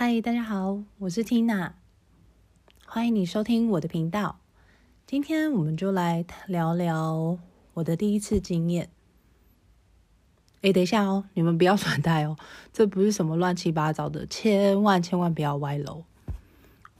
[0.00, 1.72] 嗨，大家好，我是 Tina，
[2.86, 4.38] 欢迎你收听我的频道。
[5.08, 7.36] 今天我们就来聊聊
[7.74, 8.90] 我的第一次经验。
[10.62, 12.36] 哎，等一下哦，你们不要 转台哦，
[12.72, 16.04] 这不是什么乱七八糟的，千万千万不要歪楼。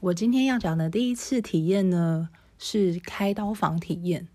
[0.01, 4.27] 我今天要讲的第一次体验呢，是开刀房体验。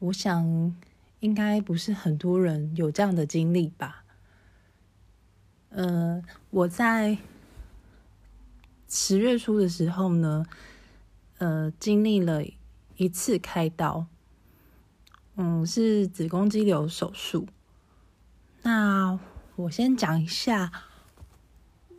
[0.00, 0.74] 我想
[1.20, 4.02] 应该不是很多人有这样的经历吧。
[5.68, 6.20] 呃，
[6.50, 7.18] 我在
[8.96, 10.46] 十月初的时候呢，
[11.38, 12.44] 呃，经历了
[12.96, 14.06] 一次开刀，
[15.34, 17.48] 嗯，是子宫肌瘤手术。
[18.62, 19.18] 那
[19.56, 20.70] 我先讲一下，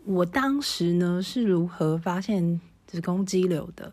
[0.06, 3.92] 我当时呢是如何发现子宫肌瘤的。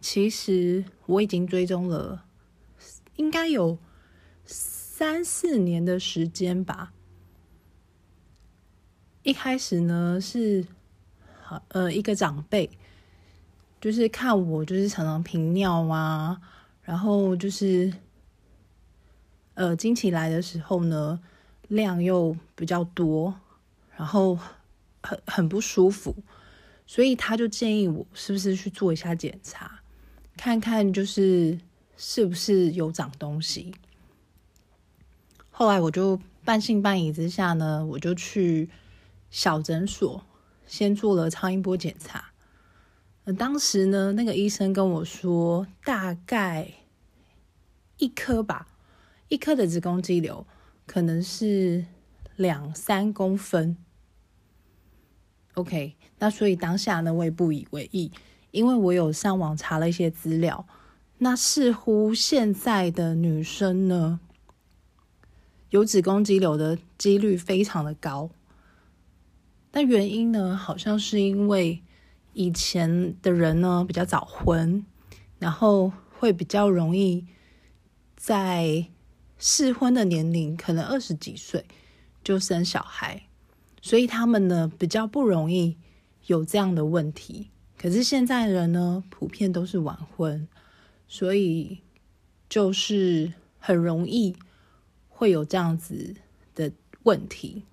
[0.00, 2.24] 其实我已经追踪了，
[3.16, 3.76] 应该有
[4.46, 6.94] 三四年的时间吧。
[9.24, 10.66] 一开始呢是，
[11.68, 12.68] 呃，一个长辈，
[13.80, 16.40] 就是看我就是常常频尿啊，
[16.82, 17.92] 然后就是，
[19.54, 21.20] 呃，经期来的时候呢，
[21.68, 23.34] 量又比较多，
[23.96, 24.38] 然后
[25.02, 26.14] 很很不舒服，
[26.86, 29.80] 所以他就建议我是不是去做一下检查，
[30.36, 31.58] 看看就是
[31.96, 33.74] 是不是有长东西。
[35.50, 38.68] 后来我就半信半疑之下呢，我就去。
[39.32, 40.24] 小诊所
[40.70, 42.30] 先做了超音波检查，
[43.24, 46.70] 呃，当时呢，那个医生跟我说，大概
[47.98, 48.68] 一颗吧，
[49.26, 50.46] 一颗的子宫肌瘤
[50.86, 51.84] 可能是
[52.36, 53.76] 两三公分。
[55.54, 58.12] OK，那所以当下呢，我也不以为意，
[58.52, 60.64] 因为我有上网查了一些资料，
[61.18, 64.20] 那似乎现在的女生呢，
[65.70, 68.30] 有子宫肌瘤的几率非常的高。
[69.72, 71.82] 但原因呢，好像是因为
[72.32, 74.84] 以前的人呢比较早婚，
[75.38, 77.24] 然后会比较容易
[78.16, 78.86] 在
[79.38, 81.64] 适婚的年龄，可能二十几岁
[82.24, 83.28] 就生小孩，
[83.80, 85.76] 所以他们呢比较不容易
[86.26, 87.50] 有这样的问题。
[87.78, 90.48] 可是现在人呢，普遍都是晚婚，
[91.06, 91.78] 所以
[92.48, 94.34] 就是很容易
[95.08, 96.16] 会有这样子
[96.54, 96.72] 的
[97.04, 97.64] 问题。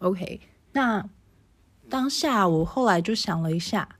[0.00, 0.40] OK。
[0.76, 1.08] 那
[1.88, 3.96] 当下我后来就想了一下，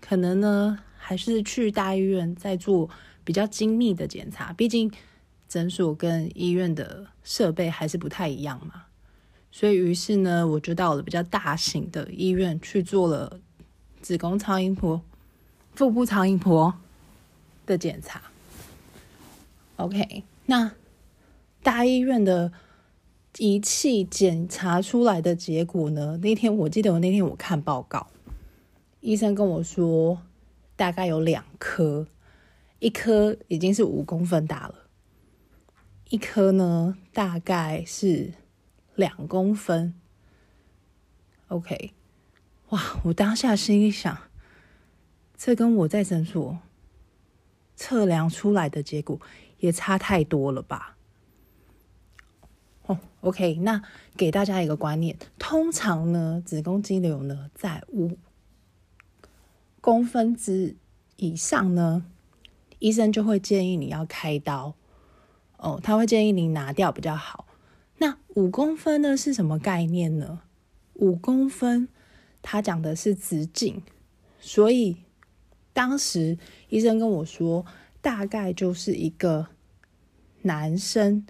[0.00, 2.90] 可能呢还是去大医院再做
[3.22, 4.90] 比较精密的检查，毕竟
[5.48, 8.86] 诊所跟医院的设备还是不太一样嘛。
[9.52, 13.38] 所以于是呢，我就到了比较大型的医院去做了
[14.02, 15.00] 子宫超音波、
[15.76, 16.74] 腹部超音波
[17.64, 18.20] 的检查。
[19.76, 20.72] OK，那
[21.62, 22.52] 大医院的。
[23.38, 26.18] 仪器检查出来的结果呢？
[26.18, 28.08] 那天我记得，我那天我看报告，
[29.00, 30.20] 医生跟我说，
[30.74, 32.08] 大概有两颗，
[32.80, 34.74] 一颗已经是五公分大了，
[36.10, 38.32] 一颗呢大概是
[38.96, 39.94] 两公分。
[41.46, 41.92] OK，
[42.70, 43.00] 哇！
[43.04, 44.18] 我当下心里想，
[45.36, 46.58] 这跟我在诊所
[47.76, 49.20] 测量出来的结果
[49.58, 50.97] 也差太多了吧？
[52.88, 53.82] 哦，OK，那
[54.16, 58.16] 给大家一个观念，通常呢，子宫肌瘤呢在五
[59.82, 60.74] 公分之
[61.16, 62.06] 以上呢，
[62.78, 64.74] 医生就会建议你要开刀。
[65.58, 67.46] 哦，他会建议你拿掉比较好。
[67.98, 70.40] 那五公分呢是什么概念呢？
[70.94, 71.88] 五公分，
[72.40, 73.82] 他讲的是直径，
[74.40, 74.96] 所以
[75.74, 76.38] 当时
[76.70, 77.66] 医生跟我说，
[78.00, 79.48] 大概就是一个
[80.40, 81.26] 男生。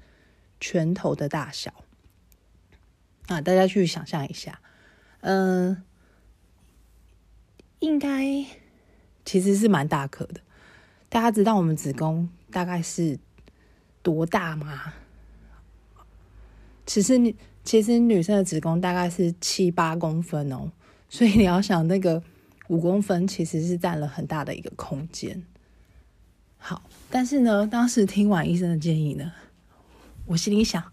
[0.60, 1.72] 拳头的大小
[3.26, 4.60] 啊，大家去想象一下，
[5.20, 5.82] 嗯，
[7.78, 8.44] 应该
[9.24, 10.40] 其实是蛮大颗的。
[11.08, 13.18] 大家知道我们子宫大概是
[14.02, 14.94] 多大吗？
[16.86, 20.72] 其实，其实女生的子宫大概是七八公分哦，
[21.08, 22.22] 所以你要想那个
[22.68, 25.44] 五公分，其实是占了很大的一个空间。
[26.56, 29.32] 好，但是呢，当时听完医生的建议呢。
[30.28, 30.92] 我心里想，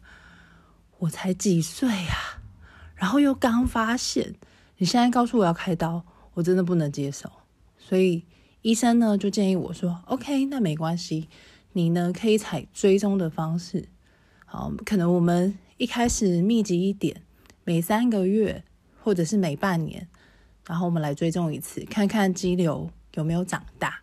[1.00, 2.42] 我才几岁呀，
[2.96, 4.34] 然后又刚发现，
[4.78, 6.06] 你现在告诉我要开刀，
[6.36, 7.30] 我真的不能接受。
[7.78, 8.24] 所以
[8.62, 11.28] 医生呢就建议我说：“OK，那没关系，
[11.74, 13.90] 你呢可以采追踪的方式，
[14.46, 17.22] 好，可能我们一开始密集一点，
[17.66, 18.64] 每三个月
[19.04, 20.08] 或者是每半年，
[20.66, 24.00] 然后我们来追踪一次，看看肌瘤有没有长大。”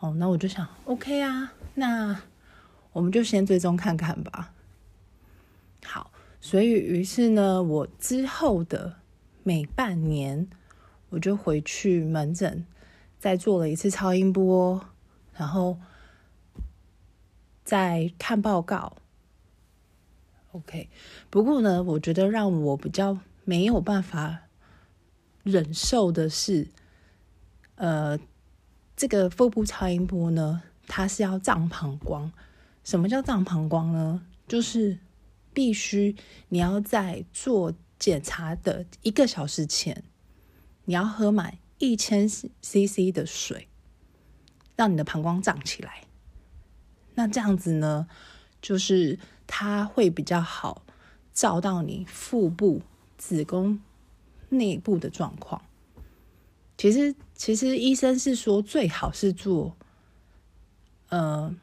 [0.00, 2.20] 哦，那我就想，OK 啊，那。
[2.92, 4.52] 我们就先追踪看看吧。
[5.84, 8.96] 好，所以于是呢，我之后的
[9.42, 10.48] 每半年
[11.10, 12.66] 我就回去门诊，
[13.18, 14.84] 再做了一次超音波，
[15.34, 15.78] 然后
[17.64, 18.96] 再看报告。
[20.52, 20.88] OK，
[21.30, 24.40] 不过呢，我觉得让我比较没有办法
[25.44, 26.68] 忍受的是，
[27.76, 28.18] 呃，
[28.96, 32.32] 这个腹部超音波呢，它是要胀膀胱。
[32.88, 34.26] 什么叫胀膀胱呢？
[34.46, 34.98] 就是
[35.52, 36.16] 必须
[36.48, 40.04] 你要在做检查的一个小时前，
[40.86, 43.68] 你要喝满一千 CC 的水，
[44.74, 46.04] 让你的膀胱胀起来。
[47.14, 48.08] 那这样子呢，
[48.62, 49.18] 就是。
[49.50, 50.82] 它会比较好
[51.32, 52.82] 照到你腹部
[53.16, 53.80] 子宫
[54.50, 55.62] 内部的状况。
[56.76, 59.74] 其实，其实医生是说最好是做
[61.08, 61.56] 呃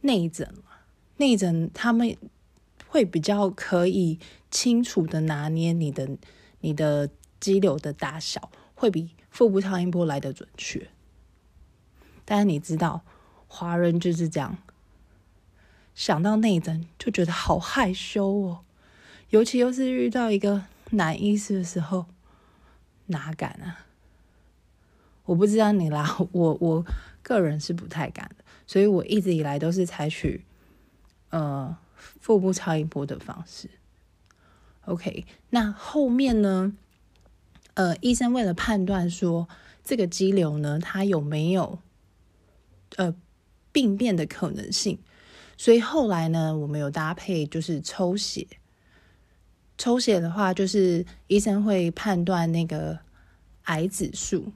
[0.00, 0.72] 内诊嘛
[1.16, 2.16] 内诊他们
[2.86, 4.18] 会比较可以
[4.50, 6.08] 清楚的拿捏你的
[6.60, 7.10] 你的
[7.40, 10.88] 肌瘤的大小，会比腹部超音波来的准确。
[12.24, 13.02] 但是你知道，
[13.46, 14.58] 华人就是这样。
[15.94, 18.60] 想到内诊就觉得好害羞哦，
[19.30, 22.06] 尤其又是遇到一个男医师的时候，
[23.06, 23.86] 哪敢啊？
[25.24, 26.84] 我不知道你啦，我我
[27.22, 28.30] 个人是不太敢，
[28.68, 30.44] 所以我一直以来都是采取
[31.30, 33.68] 呃腹部超音波的方式。
[34.82, 36.76] OK，那后面呢？
[37.74, 39.48] 呃，医生为了判断说
[39.84, 41.78] 这个肌瘤呢，它有没有
[42.96, 43.14] 呃
[43.70, 44.98] 病变的可能性？
[45.56, 48.46] 所以后来呢，我们有搭配就是抽血。
[49.76, 52.98] 抽血的话，就是医生会判断那个
[53.64, 54.52] 癌指数。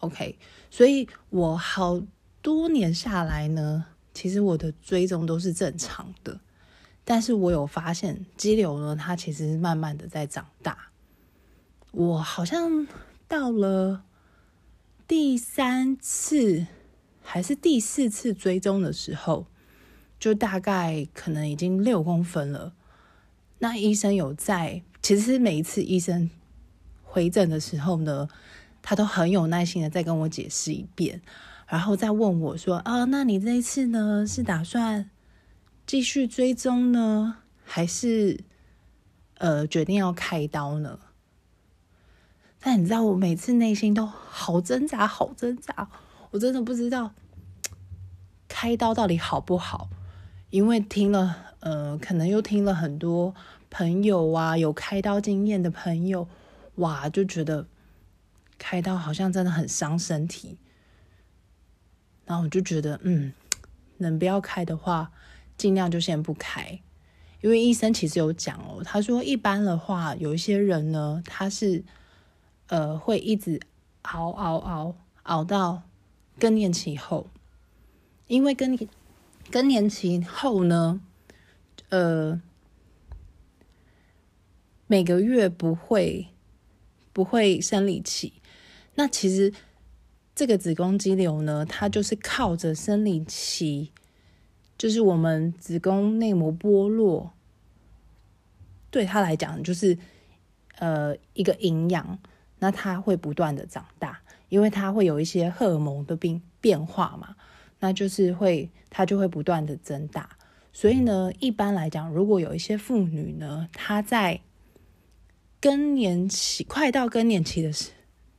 [0.00, 0.36] OK，
[0.68, 2.02] 所以我好
[2.42, 6.40] 多年下来呢，其实我的追踪都是正常的。
[7.04, 10.90] 但是我有发现肌瘤呢，它其实慢慢的在长大。
[11.92, 12.86] 我好像
[13.26, 14.04] 到了
[15.08, 16.66] 第三次
[17.22, 19.46] 还是第四次追踪的时候。
[20.22, 22.74] 就大概可能已经六公分了。
[23.58, 26.30] 那医生有在，其实每一次医生
[27.02, 28.28] 回诊的时候呢，
[28.80, 31.20] 他都很有耐心的再跟我解释一遍，
[31.72, 35.08] 然后再问我说：“啊，那你这一次呢，是打算
[35.86, 38.44] 继续追踪呢，还是
[39.38, 40.98] 呃决定要开刀呢？”
[42.60, 45.88] 但你知道，我每次内心都好挣扎，好挣扎，
[46.32, 47.14] 我真的不知道
[48.46, 49.88] 开刀到底好不好。
[50.50, 53.34] 因为听了，呃，可能又听了很多
[53.70, 56.28] 朋友啊，有开刀经验的朋友，
[56.74, 57.66] 哇，就觉得
[58.58, 60.58] 开刀好像真的很伤身体。
[62.24, 63.32] 然后我就觉得，嗯，
[63.98, 65.12] 能不要开的话，
[65.56, 66.80] 尽量就先不开。
[67.40, 71.84] 因为医生其实有讲哦，他说一般的话，有一些人呢，他是
[72.68, 73.60] 呃会一直
[74.02, 75.82] 熬熬熬熬到
[76.38, 77.28] 更年期后，
[78.26, 78.78] 因为更。
[79.50, 81.00] 更年期后呢，
[81.90, 82.40] 呃，
[84.86, 86.28] 每个月不会
[87.12, 88.34] 不会生理期。
[88.94, 89.52] 那其实
[90.34, 93.90] 这个子宫肌瘤呢，它就是靠着生理期，
[94.78, 97.32] 就是我们子宫内膜剥落，
[98.90, 99.96] 对它来讲就是
[100.78, 102.18] 呃一个营养。
[102.58, 107.34] 那它会不断的长大，因为它会有一些荷尔蒙的变变化嘛。
[107.80, 110.30] 那就是会，它就会不断的增大。
[110.72, 114.42] 所以呢，一般来讲，如果有一些妇女呢，她在
[115.60, 117.90] 更年期快到更年期的时，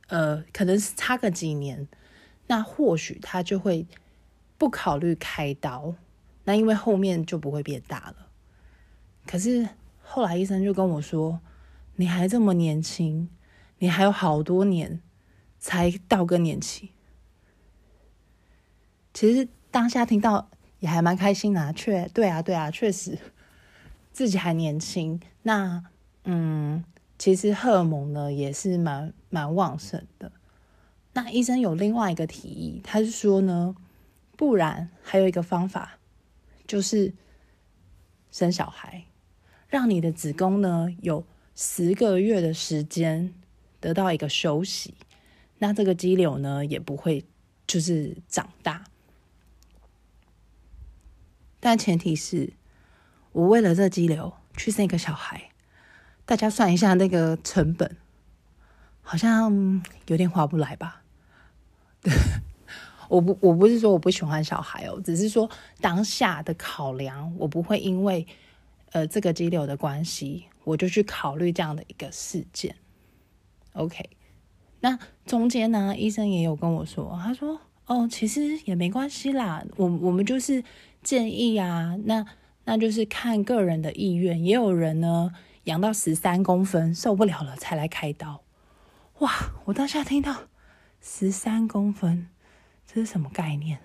[0.08, 1.88] 呃，可能是差个几年，
[2.46, 3.86] 那或许他就会
[4.58, 5.94] 不考虑开刀。
[6.44, 8.28] 那因为后面就不会变大了。
[9.26, 9.66] 可是
[10.02, 11.40] 后来医生就跟我说
[11.96, 13.30] ：“你还这么年轻，
[13.78, 15.00] 你还有好多年
[15.58, 16.90] 才到更年期。”
[19.14, 23.18] 其实当下听到也还蛮开心的，确对啊，对啊，确实
[24.12, 25.18] 自己还年轻。
[25.44, 25.82] 那
[26.24, 26.84] 嗯，
[27.18, 30.30] 其实荷尔蒙呢也是蛮蛮旺盛的。
[31.14, 33.74] 那医生有另外一个提议，他是说呢，
[34.36, 35.98] 不然还有一个方法，
[36.68, 37.12] 就是
[38.30, 39.06] 生小孩，
[39.68, 41.26] 让你的子宫呢有
[41.56, 43.34] 十个月的时间
[43.80, 44.94] 得到一个休息，
[45.58, 47.24] 那这个肌瘤呢也不会
[47.66, 48.84] 就是长大。
[51.58, 52.52] 但前提是
[53.32, 55.50] 我为了这肌瘤去生一个小孩，
[56.24, 57.96] 大家算一下那个成本，
[59.04, 61.02] 好像有点划不来吧？
[63.08, 65.48] 我不我不是说我不喜欢小孩哦，只是说
[65.80, 68.26] 当下的考量，我不会因为
[68.92, 72.74] 呃这个肌瘤的关系，我就去考虑这样的一个事件。
[73.74, 74.08] OK，
[74.80, 80.64] 那中间呢，医生也有跟我说，他说哦，其实也没关系啦，我我们就是
[81.02, 82.24] 建议啊，那
[82.64, 85.30] 那就是看个人的意愿，也有人呢
[85.64, 88.43] 养到十三公分受不了了才来开刀。
[89.20, 90.48] 哇，我当下听到
[91.00, 92.28] 十三公分，
[92.86, 93.80] 这是什么概念？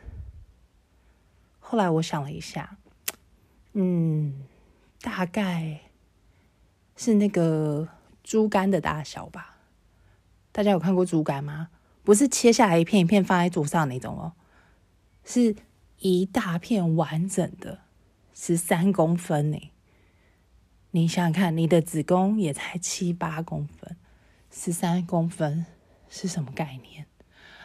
[1.59, 2.77] 后来我想了一下，
[3.73, 4.43] 嗯，
[5.01, 5.81] 大概
[6.95, 7.87] 是那个
[8.23, 9.57] 猪肝的大小吧。
[10.51, 11.69] 大家有看过猪肝吗？
[12.03, 14.33] 不是切下来一片一片放在桌上那种哦，
[15.23, 15.55] 是
[15.99, 17.81] 一大片完整的，
[18.33, 19.71] 十三公分呢。
[20.89, 23.95] 你想想看，你的子宫也才七八公分，
[24.51, 25.65] 十三公分
[26.09, 27.05] 是什么概念？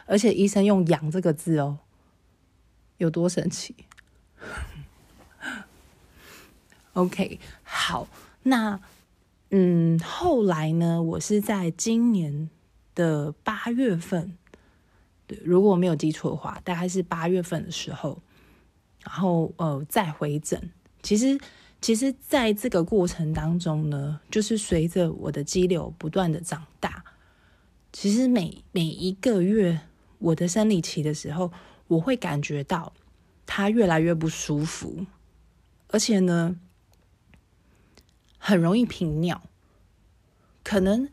[0.05, 1.79] 而且医生用“养”这个字哦，
[2.97, 3.75] 有多神奇？
[6.93, 8.07] OK，好，
[8.43, 8.79] 那
[9.49, 11.01] 嗯，后来呢？
[11.01, 12.49] 我是在今年
[12.93, 14.37] 的八月份，
[15.27, 18.21] 对，如果我没有记错的话，大概是八月份的时候，
[19.03, 20.71] 然后呃再回诊。
[21.01, 21.39] 其实，
[21.85, 27.05] 其实在这个过程当中呢，就是随着我的肌瘤不断的长大，
[27.93, 29.81] 其实每每一个月
[30.17, 31.51] 我的生理期的时候，
[31.85, 32.91] 我会感觉到
[33.45, 35.05] 它越来越不舒服，
[35.89, 36.59] 而且呢。
[38.39, 39.43] 很容易频尿，
[40.63, 41.07] 可能，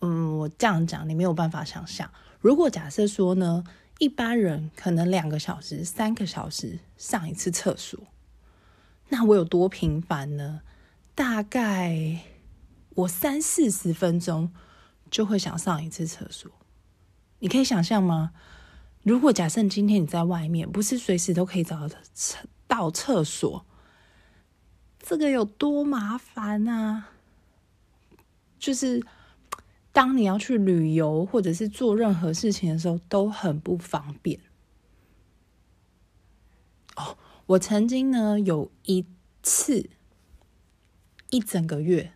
[0.00, 2.10] 嗯，我这样讲你没有办法想象。
[2.40, 3.62] 如果假设说呢，
[3.98, 8.00] 一般人可能两个小时、三个小时上一次厕所，
[9.12, 10.62] 那我有多频繁呢？
[11.14, 12.20] 大概
[12.94, 14.50] 我三四十分钟
[15.10, 16.50] 就会想上一次厕所。
[17.40, 18.32] 你可以想象吗？
[19.02, 23.66] 如果假设今天你在外面，不是随时都可以找到厕到厕所。
[24.98, 27.10] 这个有多麻烦啊！
[28.58, 29.04] 就是
[29.92, 34.40] 当你要去旅游或者是做任何事情的时候，都很不方便。
[37.46, 39.04] 我曾经呢有一
[39.42, 39.90] 次
[41.30, 42.12] 一整个月，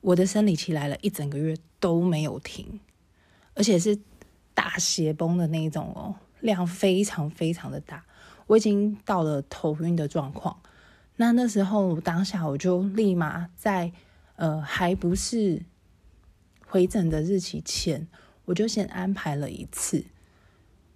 [0.00, 2.80] 我的生理期来了一整个月都没有停，
[3.54, 3.98] 而且是
[4.54, 8.04] 大血崩的那种哦，量非常非常的大，
[8.46, 10.60] 我已经到了头晕的状况。
[11.16, 13.92] 那那时候当下我就立马在
[14.36, 15.62] 呃还不是
[16.66, 18.08] 回诊的日期前，
[18.46, 20.04] 我就先安排了一次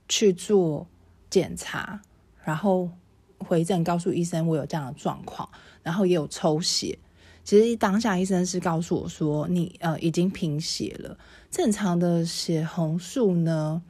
[0.08, 0.88] 去做
[1.28, 2.00] 检查，
[2.42, 2.90] 然后
[3.38, 5.48] 回诊告诉医生我有这样的状况，
[5.82, 6.98] 然后也有抽血。
[7.44, 11.16] 其实当下医生是告诉我说，你呃已经贫血了，
[11.50, 13.82] 正常的血红素呢，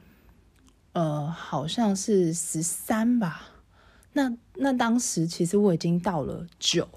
[0.93, 3.53] 呃好像是十三吧。
[4.13, 6.87] 那那当时其实我已经到了九，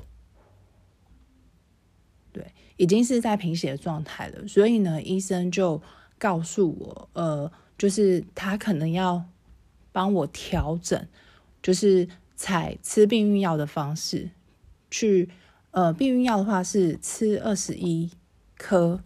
[2.33, 4.47] 对，已经是在贫血的状态了。
[4.47, 5.81] 所以呢，医生就
[6.19, 9.25] 告诉我，呃，就是他可能要
[9.93, 11.09] 帮我调整，
[11.63, 12.07] 就是
[12.41, 14.31] 采吃避孕药的方式
[14.91, 15.29] 去，
[15.73, 18.11] 呃，避孕药的话是吃二十一
[18.57, 19.05] 颗。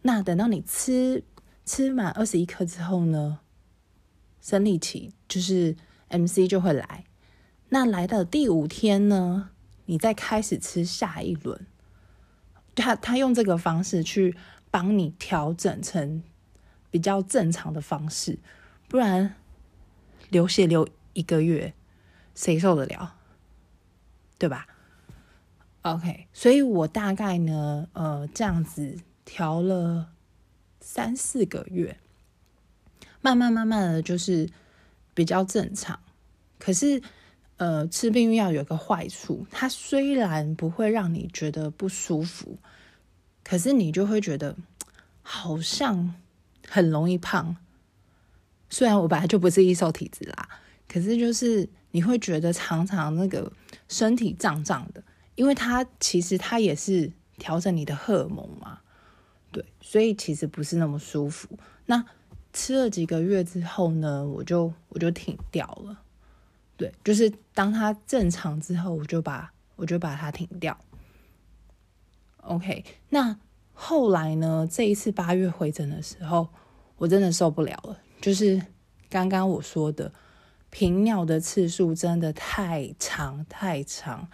[0.00, 1.22] 那等到你吃
[1.66, 3.40] 吃满二十一颗之后呢，
[4.40, 5.76] 生理期就是。
[6.14, 7.06] M C 就会来，
[7.70, 9.48] 那来到第五天呢，
[9.86, 11.66] 你再开始吃下一轮。
[12.74, 14.36] 他他用这个方式去
[14.70, 16.22] 帮你调整成
[16.90, 18.38] 比较正常的方式，
[18.88, 19.36] 不然
[20.28, 21.72] 流血流一个月，
[22.34, 23.14] 谁受得了？
[24.38, 24.66] 对吧
[25.82, 30.12] ？OK，所以我大概呢，呃，这样子调了
[30.80, 31.98] 三四个月，
[33.20, 34.48] 慢慢慢慢的就是。
[35.14, 36.00] 比较正常，
[36.58, 37.02] 可是，
[37.58, 42.56] 呃，吃避孕药有个坏处，它虽然不会让你觉得不舒服，
[43.44, 44.56] 可是你就会觉得
[45.20, 46.14] 好像
[46.66, 47.58] 很容易胖。
[48.70, 50.48] 虽然我本来就不是易瘦体质啦，
[50.92, 53.50] 可是就是你会觉得常常那个
[53.88, 55.02] 身体胀胀的，
[55.34, 58.80] 因为它其实它也是调整你的荷尔蒙嘛，
[59.50, 61.48] 对，所以其实不是那么舒服。
[61.86, 62.04] 那
[62.52, 65.98] 吃了几个月之后呢，我就我就停掉了。
[66.76, 70.76] 对，就是当它正常之后，我就把我就把它停掉。
[72.38, 73.38] OK，那
[73.72, 74.68] 后来呢？
[74.70, 76.48] 这一次八月回诊的时候，
[76.98, 77.98] 我真的受不了了。
[78.20, 78.60] 就是
[79.08, 80.12] 刚刚我说的
[80.72, 84.26] 频尿的次数真的太长太长，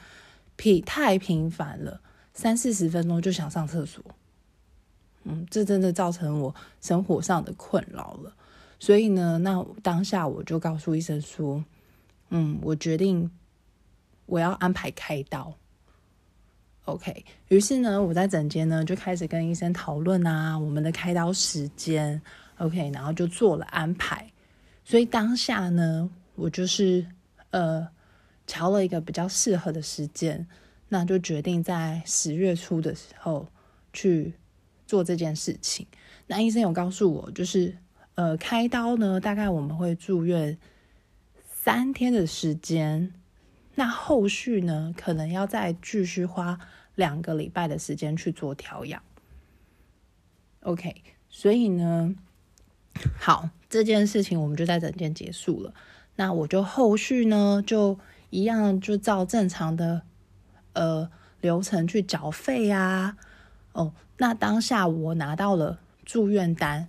[0.54, 2.00] 频太频繁了，
[2.32, 4.02] 三四十分钟就想上厕所。
[5.24, 8.32] 嗯，这真的造成我生活上的困扰了。
[8.78, 11.62] 所以呢，那当下我就告诉医生说
[12.30, 13.28] ：“嗯，我决定
[14.26, 15.52] 我要安排开刀。”
[16.86, 22.22] OK，于是呢，我在诊间呢就开始跟医生讨论啊，我们的开刀时间
[22.58, 24.30] ，OK，然后就做了安排。
[24.84, 27.04] 所以当下呢，我就是
[27.50, 27.88] 呃，
[28.46, 30.46] 瞧了一个比较适合的时间，
[30.88, 33.48] 那就决定在十月初的时候
[33.92, 34.34] 去
[34.86, 35.86] 做这件事情。
[36.28, 37.76] 那医生有告诉我，就是
[38.14, 40.56] 呃，开刀呢，大概我们会住院
[41.50, 43.12] 三天的时间，
[43.74, 46.58] 那后续呢，可能要再继续花
[46.94, 49.02] 两个礼拜的时间去做调养。
[50.60, 52.14] OK，所以呢。
[53.16, 55.72] 好，这件事情我们就在整件结束了。
[56.18, 57.96] 那我就后续呢，就
[58.30, 60.02] 一样，就照正常的
[60.72, 61.08] 呃
[61.40, 63.16] 流程去缴费啊。
[63.70, 66.88] 哦，那当下我拿到了住院单，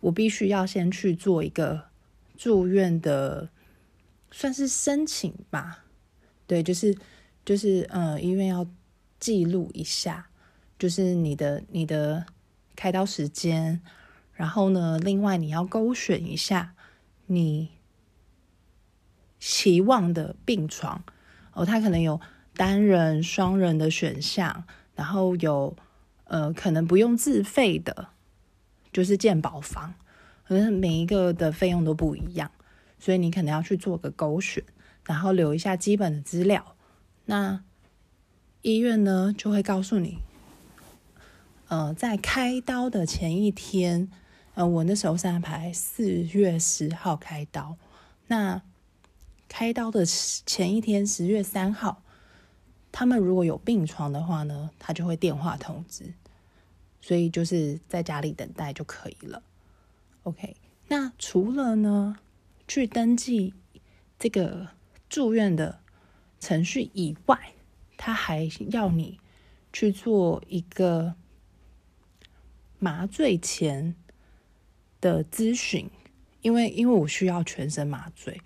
[0.00, 1.82] 我必须要先去做一个
[2.38, 3.50] 住院的，
[4.30, 5.84] 算是申请吧。
[6.46, 6.96] 对，就是
[7.44, 8.66] 就是呃，医院要
[9.20, 10.30] 记录一下，
[10.78, 12.24] 就是你的你的
[12.74, 13.82] 开刀时间。
[14.32, 16.72] 然后呢，另外你要勾选一下
[17.26, 17.68] 你
[19.44, 21.02] 期望的病床
[21.52, 22.20] 哦，它可能有
[22.54, 24.62] 单人、双人的选项，
[24.94, 25.76] 然后有
[26.26, 28.10] 呃可能不用自费的，
[28.92, 29.94] 就是健保房，
[30.46, 32.52] 可能每一个的费用都不一样，
[33.00, 34.62] 所以你可能要去做个勾选，
[35.04, 36.76] 然后留一下基本的资料。
[37.24, 37.64] 那
[38.60, 40.18] 医院呢就会告诉你，
[41.66, 44.08] 呃，在开刀的前一天。
[44.54, 47.76] 呃，我那时候是安排四月十号开刀，
[48.26, 48.62] 那
[49.52, 52.02] 开刀的前一天，十月三号，
[52.90, 56.14] 他们如果有病床的话呢，他就会电话通知，
[57.02, 59.42] 所以就是在家里等待就可以了。
[60.22, 60.56] OK，
[60.88, 62.16] 那除了呢
[62.66, 63.52] 去登记
[64.18, 64.68] 这个
[65.10, 65.80] 住院的
[66.40, 67.52] 程序以外，
[67.98, 69.20] 他还要你
[69.70, 71.14] 去做一个
[72.78, 73.94] 麻醉前。
[75.02, 75.90] 的咨询，
[76.42, 78.40] 因为因为我需要全身麻醉，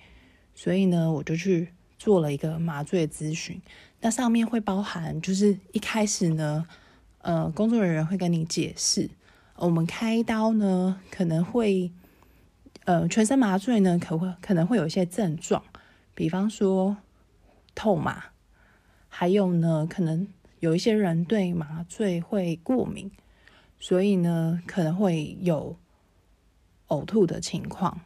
[0.56, 3.62] 所以呢，我就去做了一个麻醉咨询。
[4.00, 6.66] 那上面会包含，就是一开始呢，
[7.18, 9.08] 呃，工作人员会跟你解释，
[9.54, 11.92] 我们开刀呢可能会，
[12.86, 15.62] 呃，全身麻醉呢可会可能会有一些症状，
[16.14, 16.96] 比方说
[17.76, 18.24] 痛麻，
[19.08, 20.26] 还有呢，可能
[20.58, 23.12] 有一些人对麻醉会过敏，
[23.78, 25.78] 所以呢，可能会有。
[26.88, 28.00] 呕吐的情况，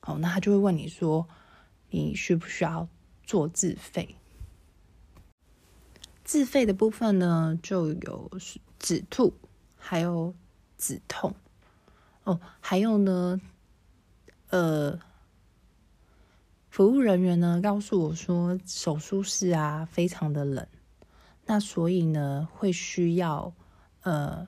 [0.00, 1.26] 好，那他就会问你说，
[1.90, 2.88] 你需不需要
[3.24, 4.16] 做自费？
[6.24, 8.30] 自费的部分呢，就有
[8.78, 9.32] 止吐，
[9.76, 10.34] 还有
[10.76, 11.34] 止痛，
[12.24, 13.40] 哦，还有呢，
[14.50, 14.98] 呃，
[16.68, 20.66] 服务人员呢告诉我说，手术室啊非常的冷，
[21.46, 23.54] 那所以呢会需要
[24.02, 24.46] 呃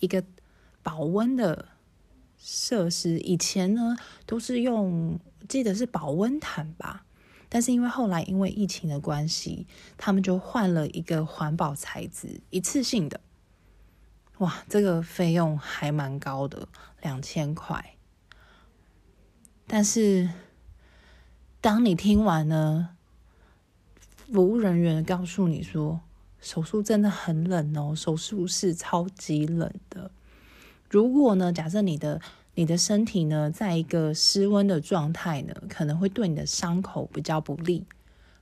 [0.00, 0.24] 一个
[0.82, 1.68] 保温的。
[2.40, 7.04] 设施以前呢都是用，记得是保温毯吧，
[7.48, 13.20] 但是因为后来因为疫情的关系，他们就换了一个环保材质，一次性的。
[14.38, 16.68] 哇，这个费用还蛮高的，
[17.00, 17.96] 两千块。
[19.66, 20.30] 但是
[21.60, 22.90] 当你听完呢，
[24.32, 26.00] 服务人员告诉你说，
[26.40, 30.10] 手术真的很冷哦，手术室超级冷的。
[30.88, 32.20] 如果呢，假设你的
[32.58, 37.86] 你的身体呢，在一个失温的状态呢，可能会对你的伤口比较不利，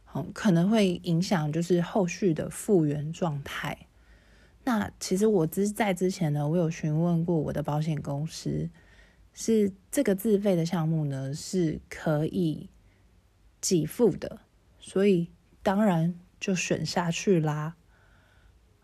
[0.07, 3.77] 好，可能会影响就是后续的复原状态。
[4.65, 8.71] 那其实我之在之前呢，我有询问过我的保险公司，
[9.35, 12.71] 是这个自费的项目呢是可以
[13.61, 14.39] 给付的，
[14.79, 15.29] 所以
[15.63, 17.77] 当然就选下去啦。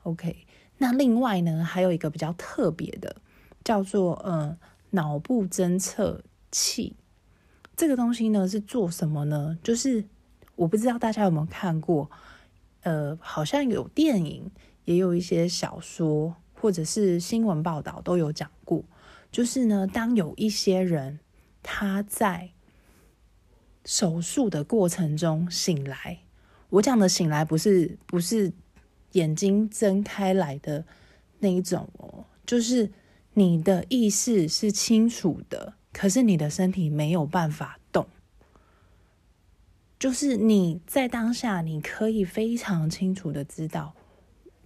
[0.02, 3.16] OK，那另外呢，还有一个比较特别的。
[3.64, 4.58] 叫做呃
[4.94, 6.96] 脑部侦测器，
[7.74, 9.58] 这个东西呢是做什么呢？
[9.62, 10.04] 就是
[10.54, 12.10] 我不知道大家有没有看过，
[12.82, 14.50] 呃，好像有电影，
[14.84, 18.84] 也有一些小说或者是新闻报道都有讲过。
[19.30, 21.18] 就是呢，当有一些人
[21.62, 22.50] 他在
[23.86, 26.18] 手术的过程中醒来，
[26.68, 28.52] 我讲的醒来不是不是
[29.12, 30.84] 眼睛睁开来的
[31.38, 32.92] 那一种哦，就是。
[33.34, 38.06] 你的意识是清楚的，可是你的身体没有办法动。
[39.98, 43.94] 就是你在当下，你可以非常清楚的知道，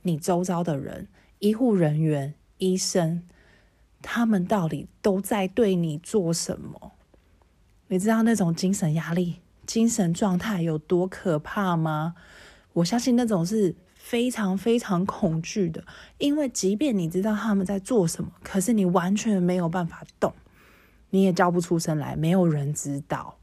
[0.02, 1.08] 你周遭的人、
[1.40, 3.22] 医护人员、医生，
[4.02, 6.92] 他们到底都在对你做什么？
[7.88, 12.14] 你知道那种精神压力、精神状态有多可怕吗？
[12.72, 13.76] 我相信那种是
[14.08, 15.84] 非常非常恐惧的，
[16.18, 20.32] 因为即便你知道他们在做什么，可是你完全没有办法动，
[21.10, 23.36] 你也叫不出声来，没有人知道。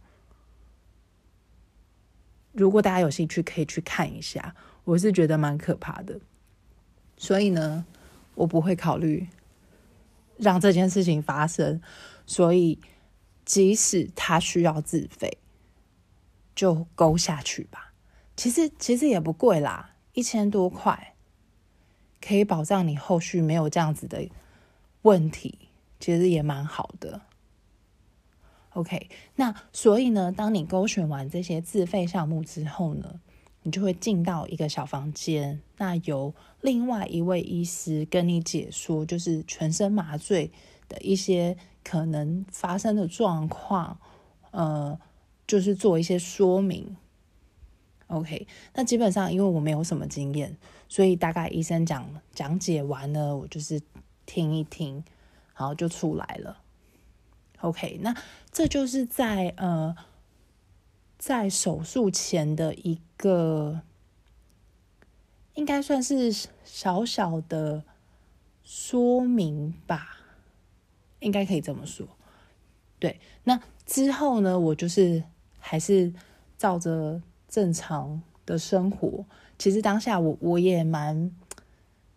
[2.53, 6.17] 如果大家有兴趣，可以去看一下，我是觉得蛮可怕的。
[7.17, 7.85] 所以呢，
[8.35, 9.27] 我不会考虑
[10.37, 11.81] 让这件事情发生。
[12.25, 12.79] 所以，
[13.43, 15.39] 即使他需要自费，
[16.55, 17.91] 就勾下去吧。
[18.37, 19.89] 其实，其实也不贵啦。
[20.13, 21.15] 一千多块，
[22.21, 24.27] 可以保障你后续没有这样子的
[25.01, 25.57] 问题，
[25.99, 27.21] 其实也蛮好的。
[28.73, 33.19] OK，那所以呢，当你勾选完这些自费项目之后呢，
[33.61, 40.51] 你就会进到一个小房间，那由另外一位医师跟你解说，就是全身麻醉
[40.89, 43.99] 的一些可能发生的状况，
[44.51, 44.99] 呃，
[45.45, 46.97] 就是做一些说明。
[48.13, 50.55] OK，那基本上因为我没有什么经验，
[50.87, 53.81] 所以大概医生讲讲解完了，我就是
[54.27, 55.03] 听一听，
[55.57, 56.59] 然后就出来了。
[57.61, 58.15] OK，那
[58.51, 59.95] 这就是在呃
[61.17, 63.81] 在手术前的一个，
[65.55, 66.31] 应该算是
[66.63, 67.83] 小小的
[68.63, 70.19] 说明吧，
[71.19, 72.07] 应该可以这么说。
[72.99, 75.23] 对，那之后呢，我就是
[75.57, 76.13] 还是
[76.59, 77.19] 照着。
[77.53, 79.23] 正常的生活，
[79.59, 81.29] 其实当下我我也蛮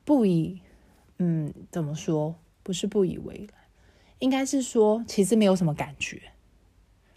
[0.03, 0.63] 不以，
[1.19, 2.35] 嗯，怎么说？
[2.63, 3.61] 不是不以为然，
[4.21, 6.23] 应该是说，其实没有什么感觉。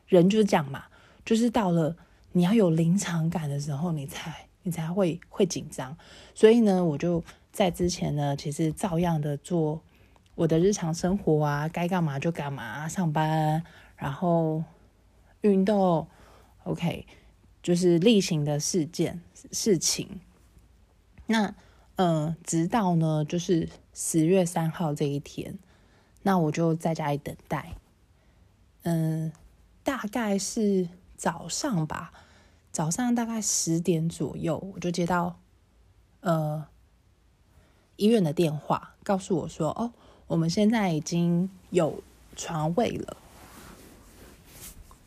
[0.05, 0.83] 人就是这样嘛，
[1.23, 1.95] 就是到了
[2.33, 5.95] 你要有临场感的时候，你才你才会会紧张。
[6.35, 9.81] 所以呢，我就在之前呢，其实照样的做
[10.35, 13.63] 我的日常生活啊，该干嘛就干嘛，上班，
[13.95, 14.61] 然后
[15.39, 16.05] 运动
[16.65, 17.05] ，OK。
[17.61, 20.21] 就是例行的事件事情，
[21.25, 21.53] 那
[21.97, 25.59] 呃，直到呢，就是十月三号这一天，
[26.23, 27.75] 那我就在家里等待。
[28.83, 29.33] 嗯，
[29.83, 32.13] 大概是早上吧，
[32.71, 35.37] 早上大概十点左右，我就接到
[36.21, 36.65] 呃
[37.97, 39.91] 医院的电话，告诉我说：“哦，
[40.27, 42.01] 我们现在已经有
[42.37, 43.17] 床位了。”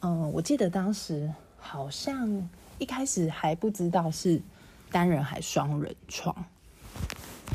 [0.01, 1.33] 嗯，我记得当时。
[1.65, 4.43] 好像一开始还不知道是
[4.91, 6.45] 单人还双人床，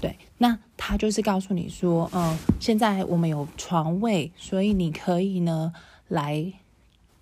[0.01, 5.73] 对，那他就是告诉你说，嗯，现在我们有床位，所以你可以呢
[6.07, 6.53] 来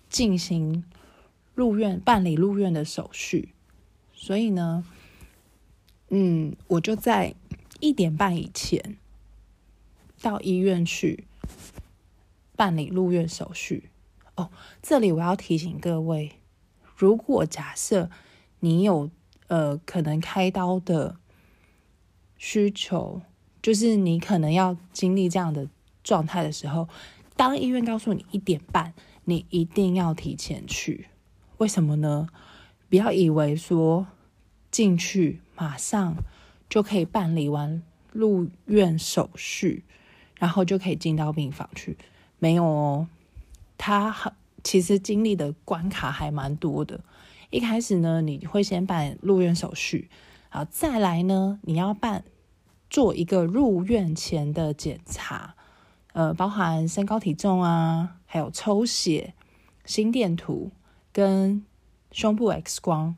[0.08, 0.84] 进行
[1.54, 3.50] 入院办理入院的手续，
[4.14, 4.84] 所以呢，
[6.08, 7.34] 嗯，我就在
[7.80, 8.96] 一点半以前
[10.22, 11.24] 到医院去
[12.54, 13.90] 办理入院手续。
[14.36, 16.32] 哦，这里我要提醒各位。
[16.96, 18.10] 如果假设
[18.60, 19.10] 你有
[19.48, 21.16] 呃可能开刀的
[22.38, 23.20] 需求，
[23.60, 25.68] 就是你可能要经历这样的
[26.02, 26.88] 状态的时候，
[27.36, 31.08] 当医院告诉你一点半，你一定要提前去。
[31.58, 32.28] 为什么呢？
[32.88, 34.06] 不要以为说
[34.70, 36.16] 进去马上
[36.70, 37.82] 就可以办理完
[38.12, 39.84] 入院手续，
[40.38, 41.98] 然后就可以进到病房去，
[42.38, 43.08] 没有哦，
[43.76, 44.32] 他很。
[44.66, 46.98] 其实经历的关卡还蛮多的。
[47.50, 50.10] 一开始呢，你会先办入院手续，
[50.48, 52.24] 好，再来呢，你要办
[52.90, 55.54] 做一个入院前的检查，
[56.14, 59.34] 呃，包含身高体重啊，还有抽血、
[59.84, 60.72] 心电图
[61.12, 61.64] 跟
[62.10, 63.14] 胸部 X 光。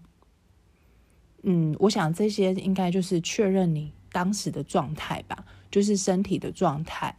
[1.44, 7.16] 嗯，我想这些应该就是确认你当时的状态吧，就是身体的状态。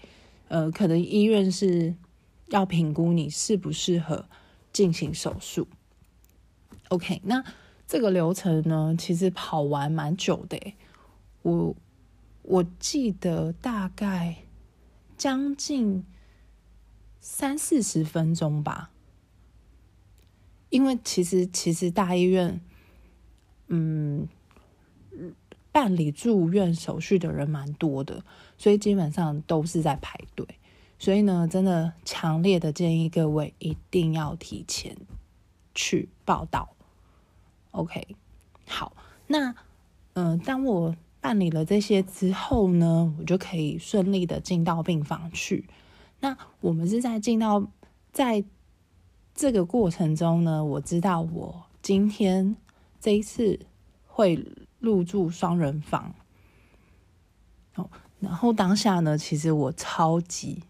[0.49, 1.95] 呃，可能医院是。
[2.49, 4.27] 要评估你适不适合
[4.71, 5.67] 进行手术。
[6.89, 7.43] OK，那
[7.87, 10.73] 这个流程呢，其实跑完蛮久的，
[11.41, 11.75] 我
[12.43, 14.43] 我记得大概
[15.17, 16.05] 将近
[17.19, 18.91] 三四十分钟吧。
[20.69, 22.61] 因为其实其实大医院，
[23.69, 24.27] 嗯，
[25.71, 28.23] 办理住院手续的人蛮多的，
[28.55, 30.47] 所以基本上都是在排队。
[30.99, 34.97] 所以呢，真的强烈的建议各位一定要提前
[35.73, 36.75] 去报道。
[37.71, 38.15] OK，
[38.67, 38.91] 好，
[39.27, 39.55] 那
[40.13, 45.69] 嗯，当我办理了这些之后呢，我就可以顺利的进到病房去。
[46.19, 47.65] 那我们是在进到
[48.11, 48.43] 在
[49.33, 52.57] 这个过程中呢，我知道我今天
[52.99, 53.57] 这一次
[54.05, 54.45] 会
[54.79, 56.13] 入住双人房。
[57.75, 60.61] 哦，然后当下呢，其实我超级。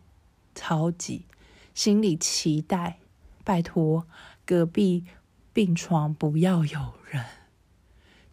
[0.60, 1.26] 超级
[1.74, 3.00] 心里期待，
[3.46, 4.06] 拜托
[4.46, 5.06] 隔壁
[5.54, 7.24] 病床不要有人，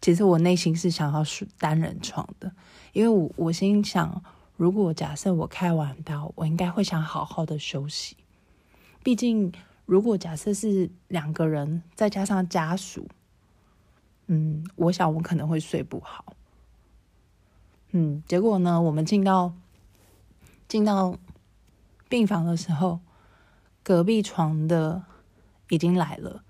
[0.01, 2.51] 其实我内心是想要睡单人床的，
[2.91, 4.21] 因为我我心想，
[4.57, 8.17] 如果假设我开完刀，我应该会想好好的休息。
[9.01, 9.53] 毕竟，
[9.85, 13.07] 如果假设是两个人再加上家属，
[14.25, 16.33] 嗯，我想我可能会睡不好。
[17.91, 19.53] 嗯，结果呢，我们进到
[20.67, 21.17] 进到
[22.09, 22.99] 病房的时候，
[23.83, 25.03] 隔壁床的
[25.69, 26.43] 已经来了，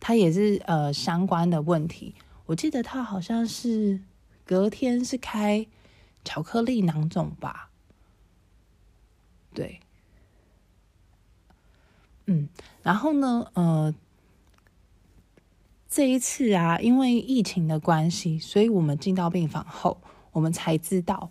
[0.00, 2.14] 他也是呃相关的问题。
[2.46, 4.00] 我记得他好像是
[4.44, 5.66] 隔天是开
[6.24, 7.70] 巧克力囊肿吧，
[9.52, 9.80] 对，
[12.26, 12.48] 嗯，
[12.82, 13.94] 然后呢，呃，
[15.88, 20.00] 这一次啊，因为疫情的关系，所以我们进到病房后，
[20.32, 21.30] 我们才知道，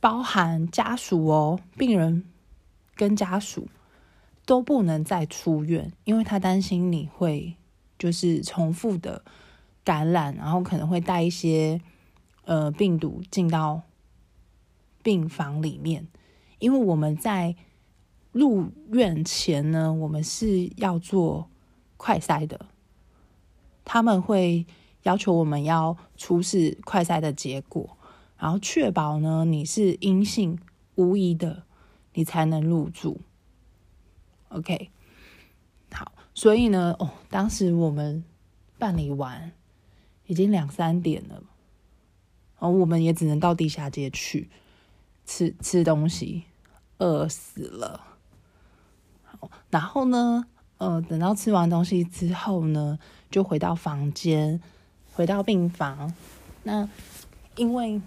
[0.00, 2.24] 包含家属哦，病人
[2.98, 3.66] 跟家属
[4.44, 7.56] 都不能再出院，因为他担心你会
[7.98, 9.24] 就是重复的。
[9.84, 11.80] 感染，然后可能会带一些
[12.44, 13.80] 呃病毒进到
[15.02, 16.06] 病房里面，
[16.58, 17.56] 因为我们在
[18.32, 21.48] 入院前呢，我们是要做
[21.96, 22.66] 快筛的，
[23.82, 24.66] 他们会
[25.04, 27.96] 要求我们要出示快筛的结果，
[28.36, 30.58] 然后确保呢你是阴性
[30.96, 31.62] 无疑的，
[32.14, 33.20] 你才能入住。
[34.48, 34.90] OK，
[35.92, 38.24] 好，所以呢，哦，当时我们
[38.78, 39.52] 办理完。
[40.30, 44.50] 已经两三点了，然后我们也只能到地下街去
[45.24, 46.44] 吃吃东西，
[46.98, 48.18] 饿死了。
[49.24, 50.44] 好，然后呢，
[50.76, 52.98] 呃，等到吃完东西之后呢，
[53.30, 54.60] 就回到房间，
[55.14, 56.12] 回到病房。
[56.62, 56.86] 那
[57.56, 57.98] 因为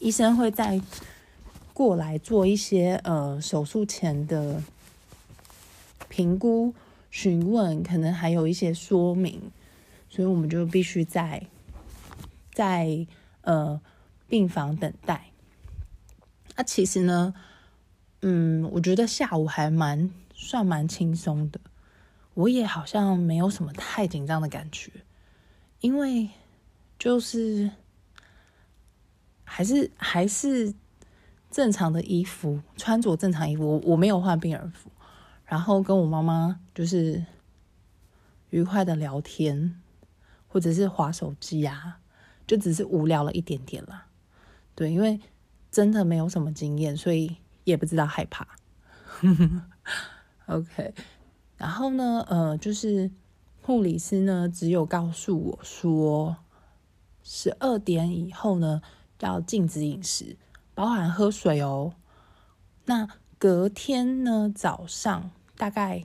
[0.00, 0.78] 医生会在
[1.72, 4.62] 过来做一些呃手术前的
[6.08, 6.74] 评估、
[7.10, 9.50] 询问，可能还有一些说明。
[10.08, 11.46] 所以我们就必须在
[12.52, 13.06] 在
[13.40, 13.80] 呃
[14.28, 15.30] 病房等待。
[16.54, 17.32] 那其实呢，
[18.20, 21.58] 嗯，我觉得下午还蛮算蛮轻松的，
[22.34, 24.92] 我也好像没有什么太紧张的感觉，
[25.80, 26.28] 因为
[26.98, 27.70] 就是
[29.44, 30.74] 还是还是
[31.52, 34.90] 正常的衣服，穿着正常衣服，我我没有换病人服，
[35.44, 37.24] 然后跟我妈妈就是
[38.50, 39.78] 愉快的聊天。
[40.54, 41.98] 或者是划手机啊，
[42.46, 44.06] 就只是无聊了一点点啦。
[44.74, 45.18] 对，因为
[45.70, 48.46] 真的没有什么经验，所以也不知道害怕。
[50.44, 50.92] OK，
[51.56, 53.10] 然后呢，呃，就是
[53.62, 56.36] 护理师呢，只有告诉我说，
[57.22, 58.82] 十二点以后呢
[59.20, 60.36] 要禁止饮食，
[60.74, 61.94] 包含喝水哦。
[62.84, 63.08] 那
[63.38, 66.04] 隔天呢早上大概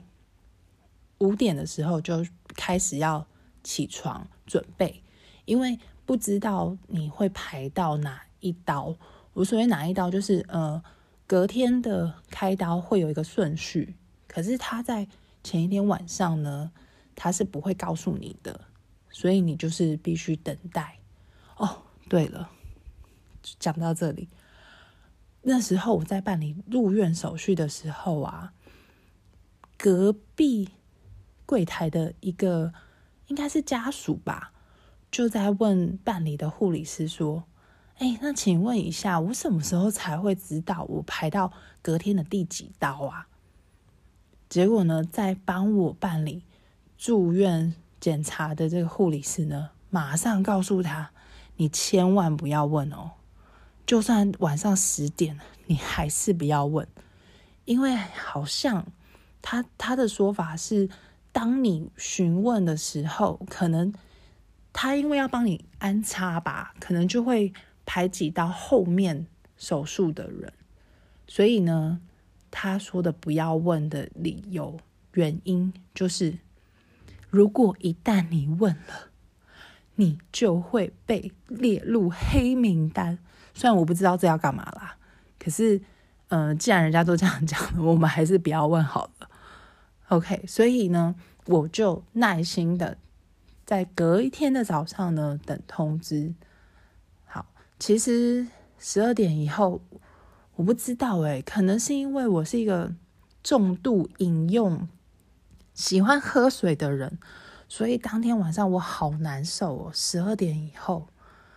[1.18, 3.26] 五点的时候就开始要
[3.62, 4.26] 起床。
[4.48, 5.02] 准备，
[5.44, 8.96] 因为不知道你会排到哪一刀。
[9.34, 10.82] 我所谓哪一刀，就是呃，
[11.26, 13.94] 隔天的开刀会有一个顺序，
[14.26, 15.06] 可是他在
[15.44, 16.72] 前一天晚上呢，
[17.14, 18.58] 他是不会告诉你的，
[19.10, 20.98] 所以你就是必须等待。
[21.58, 22.48] 哦，对了，
[23.58, 24.30] 讲到这里，
[25.48, 28.52] 那时候我在办理入院手续的时候啊，
[29.78, 30.68] 隔壁
[31.46, 32.72] 柜台的一个。
[33.28, 34.52] 应该是家属吧，
[35.10, 37.44] 就在问办理的护理师说
[38.00, 43.28] ：“哎，那请问一下，我什么时候才会知道我排到隔天的第几刀啊？”
[44.48, 46.42] 结果呢，在帮我办理
[46.96, 51.10] 住院检查的这个护理师呢，马上告诉他
[51.56, 53.10] ：“你千万不要问哦，
[53.88, 56.86] 就算晚上十点，你还是不要问，
[57.64, 58.86] 因为好像
[59.42, 60.88] 他他的说法是。”
[61.30, 63.92] 当你询问的时候，可能
[64.72, 67.52] 他因为要帮你安插吧，可能就会
[67.86, 70.52] 排挤到后面手术的人，
[71.28, 72.00] 所以呢，
[72.50, 74.80] 他说的不要问的理由
[75.12, 76.38] 原因就是，
[77.30, 79.10] 如果一旦你问了，
[79.94, 83.18] 你就会被列入黑名单。
[83.58, 84.96] 虽然我不知道这要干嘛啦，
[85.38, 85.78] 可是，
[86.28, 89.28] 嗯，既然人家都这样讲了，我们还是不要问好了。
[90.08, 91.14] OK，所以呢。
[91.48, 92.98] 我就耐心的
[93.64, 96.34] 在隔一天的早上呢等通知。
[97.24, 97.46] 好，
[97.78, 98.46] 其实
[98.78, 99.80] 十二点以后
[100.56, 102.92] 我不知道诶，可能是因为我是一个
[103.42, 104.86] 重度饮用、
[105.72, 107.18] 喜欢喝水的人，
[107.66, 109.90] 所以当天晚上我好难受哦。
[109.94, 111.08] 十二点以后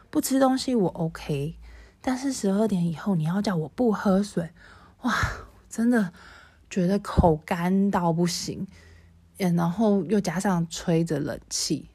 [0.10, 1.58] 不吃东西我 OK，
[2.02, 4.50] 但是十二点以后你要叫我不喝水，
[5.04, 5.14] 哇，
[5.70, 6.12] 真的
[6.70, 8.68] 觉得口干到不行。
[9.38, 11.90] 然后又加上吹着冷气，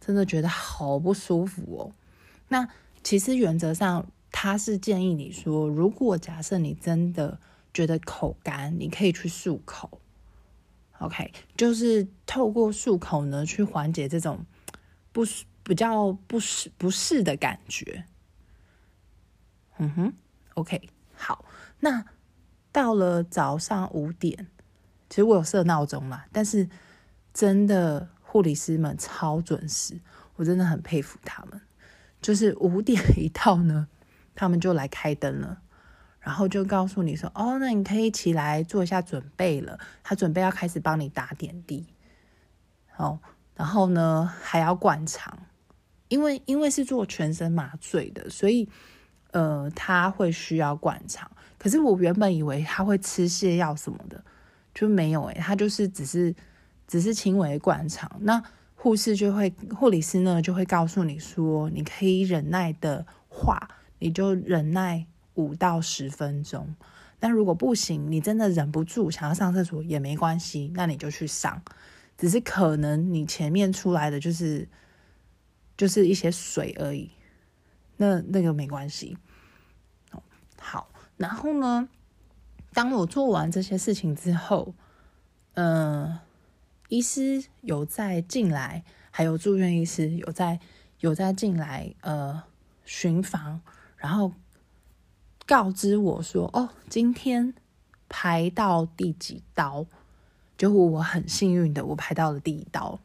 [0.00, 1.92] 真的觉得好不舒服哦。
[2.48, 2.66] 那
[3.02, 7.38] 其实原则上，他是建议你说，如果假设你真的
[7.74, 10.00] 觉得口干，你可以去漱口。
[11.00, 14.46] OK，就是透过漱口呢，去缓解这种
[15.12, 15.26] 不
[15.62, 18.04] 比较不适不适的感觉。
[19.78, 20.12] 嗯哼
[20.54, 21.44] ，OK，好，
[21.80, 22.04] 那
[22.70, 24.48] 到了早上五点，
[25.08, 26.68] 其实我有设闹钟嘛，但是
[27.32, 29.98] 真的护理师们超准时，
[30.36, 31.60] 我真的很佩服他们。
[32.20, 33.88] 就是五点一到呢，
[34.34, 35.62] 他们就来开灯了。
[36.20, 39.78] 然后就告诉你说：“哦，那你可以起来做一下准备了。
[40.02, 41.86] 他准备要开始帮你打点滴，
[42.96, 43.18] 哦，
[43.54, 45.38] 然后呢还要灌肠，
[46.08, 48.68] 因为因为是做全身麻醉的，所以
[49.32, 51.30] 呃他会需要灌肠。
[51.58, 54.24] 可是我原本以为他会吃泻药什么的，
[54.74, 56.34] 就没有诶，他就是只是
[56.86, 58.10] 只是轻微灌肠。
[58.20, 58.42] 那
[58.74, 65.06] 护士就会护理师呢就会告诉你说，你可以忍耐的话，你就忍耐。”
[65.38, 66.74] 五到十分钟，
[67.20, 71.62] 那如果不行，你真的忍不住想要上厕所也没关系，那你就去上，
[72.16, 74.66] 只是可能你前面出来的就是
[75.76, 77.08] 就是一些水而已，
[77.98, 79.18] 那那个没关系。
[80.58, 81.88] 好，然后呢，
[82.72, 84.74] 当我做完这些事情之后，
[85.52, 86.18] 嗯，
[86.88, 90.58] 医师有在进来，还有住院医师有在
[91.00, 92.42] 有在进来，呃，
[92.86, 93.60] 巡房，
[93.98, 94.32] 然后。
[95.46, 97.54] 告知我说：“哦，今天
[98.06, 99.86] 排到第几刀？
[100.58, 103.00] 就我很幸运的，我排到了第一刀。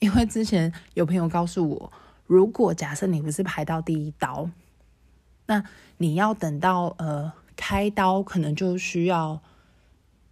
[0.00, 1.92] 因为之前有朋友告诉我，
[2.32, 4.48] 如果假设你不是排到第一刀，
[5.44, 5.62] 那
[5.98, 9.42] 你要等到呃开刀，可能就需要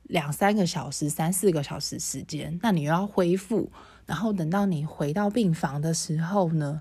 [0.05, 2.59] 两三个小时、三四个小时时间。
[2.63, 3.71] 那你又要恢复，
[4.07, 6.81] 然后等到你回到病房的时候呢？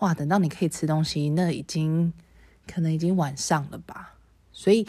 [0.00, 2.12] 哇，等到你可以吃东西，那已经……
[2.66, 4.16] 可能已经晚上了吧，
[4.50, 4.84] 所以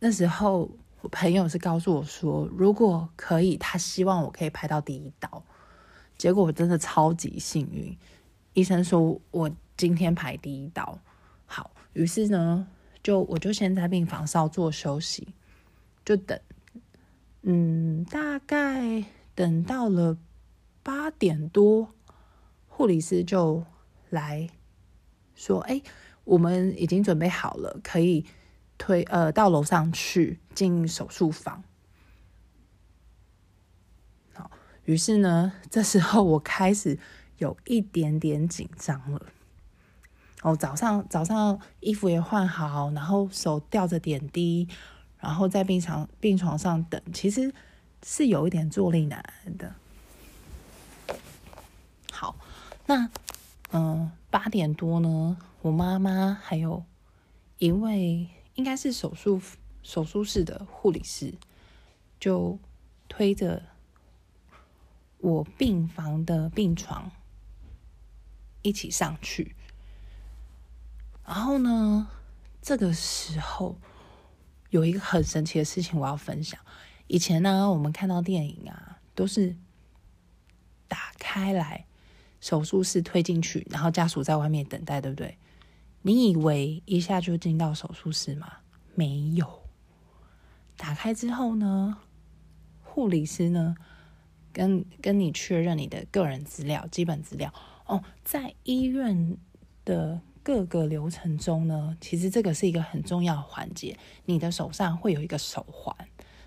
[0.00, 0.68] 那时候
[1.00, 5.44] 我朋友是告诉我说，如果可以，他希望我可以排到第一刀。
[6.18, 7.96] 结果我真的超级幸运，
[8.54, 10.98] 医生说我今天排第一刀。
[11.46, 12.66] 好，于是呢，
[13.02, 15.28] 就我就先在病房稍作休息，
[16.04, 16.38] 就等，
[17.42, 20.16] 嗯，大概等到了
[20.82, 21.88] 八点多，
[22.68, 23.64] 护理师就
[24.10, 24.48] 来
[25.34, 25.82] 说，哎。
[26.24, 28.24] 我们已经准备好了，可以
[28.78, 31.64] 推呃到楼上去进手术房。
[34.32, 34.48] 好，
[34.84, 36.96] 于是呢，这时候我开始
[37.42, 39.20] 有一点点紧张了。
[40.42, 44.68] 哦，早上早上衣服也换好，然后手吊着点滴，
[45.18, 47.52] 然后在病床病床上等，其实
[48.04, 49.74] 是有一点坐立难安的。
[52.12, 52.36] 好，
[52.86, 53.10] 那
[53.72, 55.36] 嗯八点多呢？
[55.62, 56.84] 我妈妈还有
[57.58, 59.40] 一位应该是手术
[59.82, 61.34] 手术室的护理师，
[62.18, 62.58] 就
[63.08, 63.62] 推着
[65.18, 67.12] 我病房的病床
[68.62, 69.54] 一起上去。
[71.24, 72.08] 然后呢，
[72.60, 73.78] 这个时候
[74.70, 76.60] 有一个很神奇的事情我要分享。
[77.06, 79.56] 以前呢，我们看到电影啊，都是
[80.88, 81.86] 打开来
[82.40, 85.38] 手术室推进去，然后家属在外面等待，对不对？
[86.02, 88.50] 你以为一下就进到手术室吗？
[88.94, 89.62] 没有。
[90.76, 91.98] 打开之后呢，
[92.82, 93.76] 护理师呢，
[94.52, 97.54] 跟跟你确认你的个人资料、基本资料。
[97.86, 99.36] 哦，在医院
[99.84, 103.98] 的各个流程中呢，其实这个是一个很重要的环节。
[104.24, 105.96] 你的手上会有一个手环，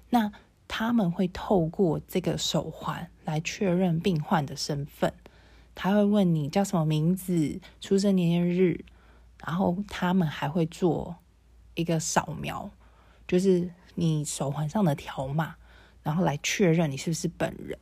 [0.09, 0.31] 那
[0.67, 5.13] 他们会透过这个手环来确认病患的身份。
[5.73, 8.85] 他会问你叫什么名字、出生年月日。
[9.45, 11.17] 然后他们还会做
[11.75, 12.71] 一个扫描，
[13.27, 15.57] 就是你手环上的条码，
[16.01, 17.77] 然后来确认你是不是本人，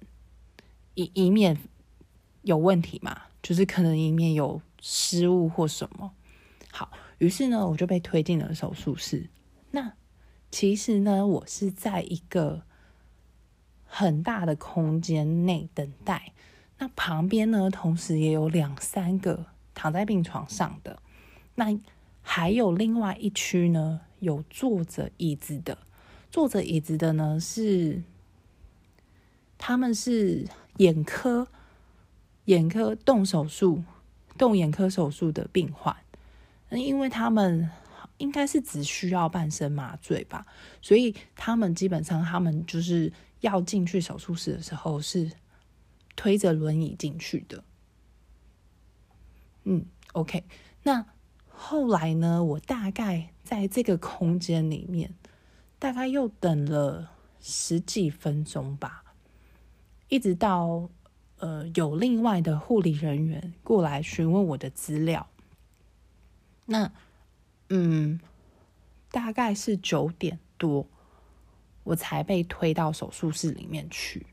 [0.96, 1.58] 以以免
[2.42, 3.22] 有问题嘛？
[3.44, 6.12] 就是可能一面有失误或什么。
[6.72, 9.30] 好，于是呢，我就被推进了手术室。
[9.70, 9.94] 那
[10.50, 12.64] 其实呢，我是在一个
[13.86, 16.34] 很大的空间内等待。
[16.80, 21.00] 那旁边呢，同时也有两三个躺在病床上的。
[21.56, 21.78] 那
[22.22, 25.78] 还有另外一区呢，有坐着椅子的，
[26.32, 28.02] 坐着椅子的呢是，
[29.58, 31.48] 他们是眼科，
[32.46, 33.84] 眼科动手术，
[34.38, 35.96] 动眼科手术的病患，
[36.70, 37.70] 那因为他们
[38.18, 40.46] 应该是只需要半身麻醉吧，
[40.82, 45.32] 所以他们基本上他们就是要进去手术室的时候是
[46.16, 47.64] 推着轮椅进去的。
[49.64, 50.44] 嗯，OK。
[50.84, 51.06] 那
[51.48, 55.14] 后来呢，我大概在这个空间里面，
[55.80, 59.04] 大概又等了十几分钟吧，
[60.10, 60.90] 一直到
[61.38, 65.28] 呃有另外的护理人员过来询问我的资料。
[66.66, 66.92] 那
[67.70, 68.20] 嗯，
[69.12, 70.88] 大概是九点多，
[71.84, 74.26] 我才被推到手术室里面去。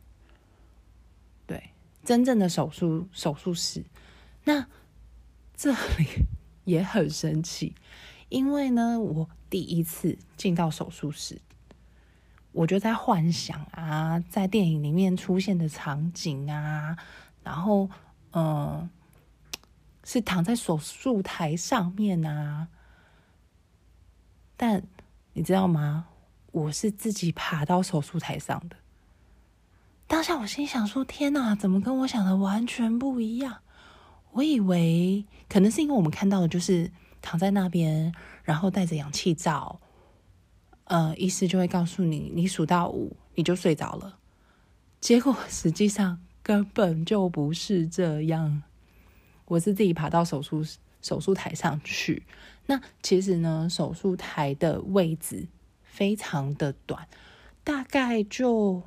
[1.46, 1.70] 对，
[2.05, 3.84] 真正的手术手术室。
[4.44, 4.66] 那
[5.57, 6.26] 这里
[6.64, 7.74] 也很神奇，
[8.28, 11.40] 因为呢，我第一次进到手术室，
[12.53, 16.96] 我就在幻想啊，在电影里面出现的场景啊，
[17.42, 17.88] 然后
[18.32, 18.88] 嗯，
[20.05, 22.68] 是躺在手术台上面啊。
[24.57, 24.82] 但
[25.32, 26.07] 你知道吗？
[26.53, 28.76] 我是自己爬到手术台上的。
[30.09, 33.59] 当下我心想说：“天哪，怎么跟我想的完全不一样？”
[34.32, 36.90] 我以为可能是因为我们看到的就是
[37.22, 39.80] 躺在那边，然后带着氧气罩，
[40.91, 44.18] 呃，医师就会告诉你，你数到五你就睡着了。
[45.01, 48.62] 结果实际上根本就不是这样。
[49.45, 50.64] 我是自己爬到手术
[51.01, 52.24] 手术台上去。
[52.66, 55.47] 那其实呢，手术台的位置
[55.82, 57.07] 非常的短，
[57.62, 58.82] 大概就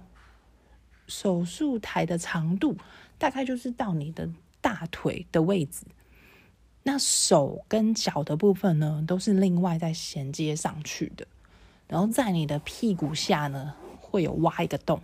[1.08, 2.76] 手术台的长度
[3.18, 4.30] 大概就是到你的。
[4.64, 5.86] 大腿的位置，
[6.84, 11.28] 那手跟脚的部分呢，都是另外再衔接上去的。
[11.94, 13.72] 然后在你的屁股下呢，
[14.02, 15.00] 会有挖一个洞。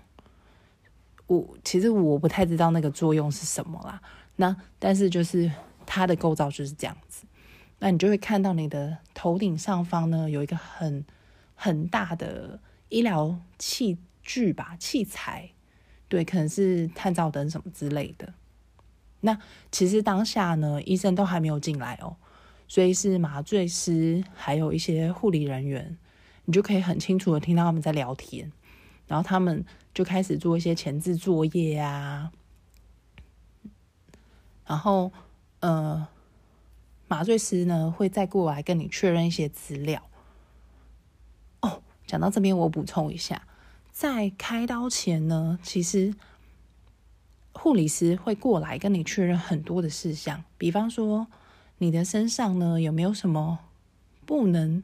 [1.27, 4.01] 我其实我不太知道那个作用是什么啦。
[4.37, 5.51] 那但是就是
[5.85, 7.27] 它的构造就是这样子。
[7.77, 11.05] 那你就会看到你的头顶上方呢，有一个很
[11.53, 15.51] 很大的医疗器具吧，器材，
[16.07, 18.33] 对，可能是探照灯什么之类的。
[19.19, 19.37] 那
[19.71, 22.15] 其实当下呢，医生都还没有进来哦，
[22.67, 25.95] 所以是麻醉师还有一些护理人员，
[26.49, 28.51] 你就可以很清楚的听到他们在聊天，
[29.05, 32.31] 然后他们就开始做一些前置作业啊，
[34.65, 35.11] 然后
[35.59, 36.07] 呃，
[37.07, 40.01] 麻醉师呢会再过来跟你确认一些资料。
[41.61, 43.43] 哦，讲到这边我补充一下，
[43.91, 46.15] 在开刀前呢，其实。
[47.51, 51.27] 护理师会过来跟你确认很多的事项，比方说
[51.79, 53.59] 你的身上呢有没有什么
[54.25, 54.81] 不能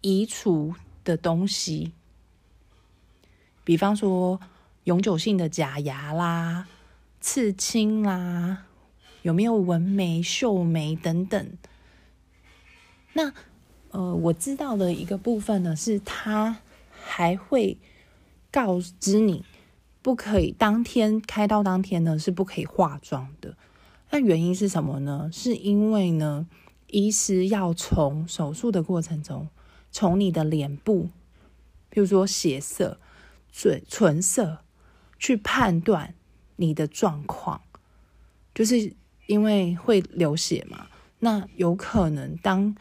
[0.00, 0.74] 移除
[1.04, 1.92] 的东西，
[3.64, 4.40] 比方说
[4.84, 6.68] 永久性的假牙啦、
[7.20, 8.66] 刺青啦，
[9.22, 11.58] 有没有纹眉、绣眉等等。
[13.14, 13.32] 那
[13.90, 16.58] 呃，我知道的一个部分呢，是他
[16.90, 17.78] 还会
[18.50, 19.44] 告知你。
[20.02, 23.56] 不可以当天开刀当天呢是不可以化妆的，
[24.10, 25.28] 那原因是什么呢？
[25.32, 26.46] 是因为呢，
[26.86, 29.48] 医师要从手术的过程中，
[29.96, 31.08] 从你的脸部，
[31.88, 32.98] 比如说血色、
[33.50, 34.58] 嘴唇色，
[35.18, 36.12] 去判断
[36.56, 37.62] 你的状况，
[38.54, 38.92] 就是
[39.26, 40.88] 因为会流血嘛，
[41.20, 42.76] 那有可能当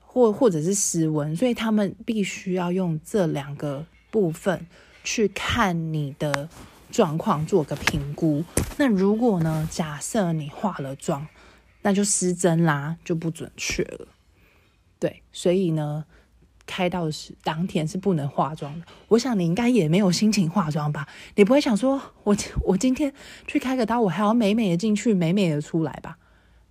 [0.00, 4.66] 或或者是失温，所以他们必须要用这两个部分。
[5.02, 6.48] 去看你的
[6.90, 8.44] 状况，做个评估。
[8.76, 9.66] 那如果呢？
[9.70, 11.26] 假设你化了妆，
[11.80, 14.08] 那就失真啦，就不准确了。
[14.98, 16.04] 对，所以呢，
[16.70, 18.86] 开刀时当天是不能化妆的。
[19.08, 21.08] 我想你应该也没有心情化妆吧？
[21.34, 23.12] 你不会想说，我我今天
[23.48, 26.16] 去开个刀，我还要美美的进去，美美的出来吧？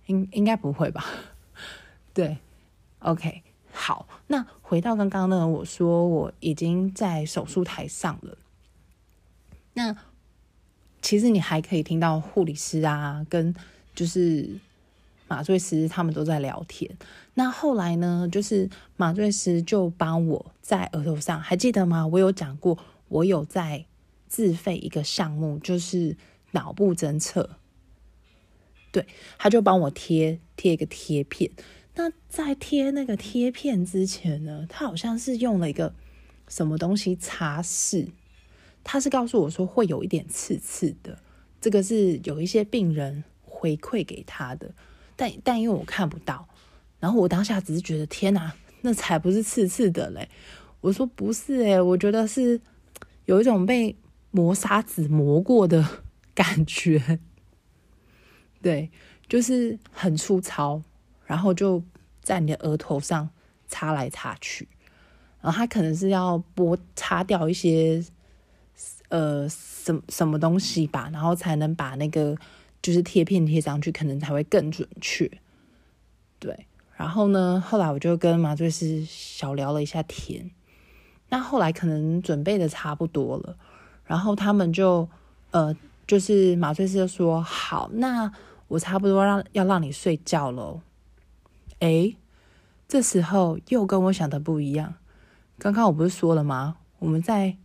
[0.06, 1.04] 应应该不会吧？
[2.14, 2.38] 对
[3.00, 3.42] ，OK。
[3.72, 5.46] 好，那回到刚刚呢？
[5.46, 8.38] 我说我已经在手术台上了。
[9.74, 9.94] 那
[11.02, 13.54] 其实你还可以听到护理师啊，跟
[13.94, 14.58] 就是
[15.30, 16.90] 麻醉师他们都在聊天。
[17.34, 22.04] 那后来呢，就是麻醉师就帮我在额头上，还记得吗？
[22.04, 22.76] 我有讲过，
[23.06, 23.86] 我有在
[24.26, 26.16] 自费一个项目，就是
[26.50, 27.48] 脑部侦测。
[28.90, 29.06] 对，
[29.38, 31.52] 他就帮我贴贴一个贴片。
[31.94, 35.94] 那在贴那个贴片之前呢，他好像是用了一个
[36.48, 38.08] 什么东西擦拭，
[38.82, 41.16] 他是告诉我说会有一点刺刺的，
[41.60, 44.72] 这个是有一些病人回馈给他的，
[45.20, 46.48] 但但因为我看不到，
[46.98, 48.50] 然后我当下只是觉得天哪，
[48.80, 50.26] 那才不是刺刺的嘞，
[50.80, 52.58] 我说不是诶，我觉得是
[53.26, 53.94] 有一种被
[54.30, 55.86] 磨砂纸磨过的
[56.34, 57.18] 感觉，
[58.62, 58.90] 对，
[59.28, 60.82] 就是很粗糙。
[61.26, 61.80] 然后就
[62.22, 63.28] 在你的额头上
[63.68, 64.66] 擦来擦去，
[65.42, 68.02] 然后他可能是要剥擦掉一些
[69.10, 72.36] 呃什什么东西吧，然后才能把那个
[72.82, 75.30] 就是贴片贴上去，可能才会更准确。
[76.38, 76.66] 对，
[76.96, 80.50] 然后呢，后来我就跟麻醉师小聊了一下天。
[81.28, 83.56] 那后来可能准备的差不多了，
[84.04, 85.08] 然后他们就
[85.52, 85.76] 呃，
[86.06, 88.32] 就是麻醉师就说好，那
[88.68, 90.80] 我差不多让要让你睡觉喽。
[91.78, 92.16] 诶，
[92.88, 94.94] 这时候又跟我想的不一样。
[95.58, 96.78] 刚刚我不是说了吗？
[96.98, 97.56] 我们在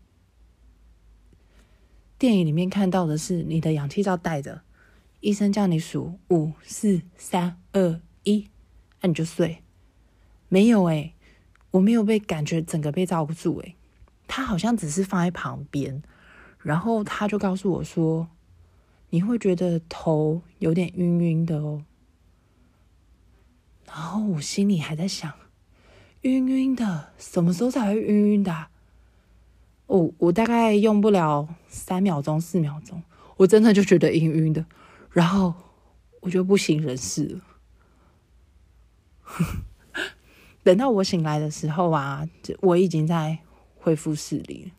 [2.17, 4.61] 电影里面看到的是你的氧气罩带着，
[5.25, 8.47] 医生叫你数五四三二一，
[9.01, 9.63] 那你就睡。
[10.49, 11.15] 没有诶，
[11.71, 13.75] 我没有被感觉整个被罩不住诶，
[14.27, 16.03] 他好像只是放在旁边，
[16.59, 18.29] 然后他就告诉我说，
[19.09, 21.83] 你会觉得头有点晕晕的哦。
[23.87, 25.33] 然后我心里还在想，
[26.21, 28.67] 晕晕的，什么时候才会晕晕的？
[29.87, 33.01] 我我大概用不了三秒钟、四秒钟，
[33.37, 34.63] 我真的就觉得晕晕的，
[35.15, 35.53] 然后
[36.19, 37.41] 我就不省人事了。
[40.61, 42.27] 等到我醒来的时候啊，
[42.59, 43.39] 我已经在
[43.77, 44.73] 恢复视力，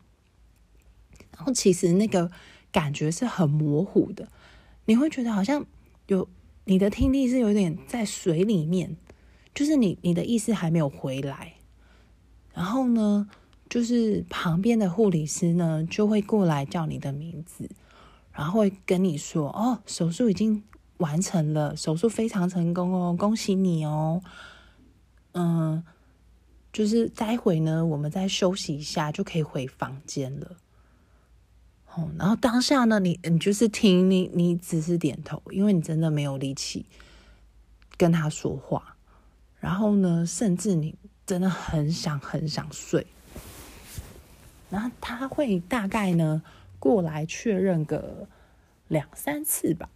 [1.35, 2.29] 然后其实那个
[2.71, 4.27] 感觉是很模糊的，
[4.85, 5.65] 你会觉得好像
[6.05, 6.29] 有
[6.65, 8.95] 你的听力是有点在水里面，
[9.55, 11.55] 就是你你的意识还没有回来，
[12.53, 13.27] 然后呢？
[13.69, 17.69] 就是旁边的护理师呢，就会过来叫你的名字，
[18.37, 20.63] 然后会跟你说：“哦，手术已经
[20.97, 24.21] 完成了，手术非常成功哦，恭喜你哦。”
[25.33, 25.83] 嗯，
[26.71, 30.55] 就是待会呢，我们再休息一下，就可以回房间了。
[31.95, 36.85] 哦，然后当下呢，你你就是听你，你只是点头，因为你真的没有力气
[37.97, 38.95] 跟他说话。
[39.59, 40.93] 然后呢，甚至你
[41.25, 43.07] 真的很想很想睡。
[44.69, 46.43] 然后他会大概呢
[46.79, 48.27] 过来确认个
[48.87, 49.89] 两三次吧，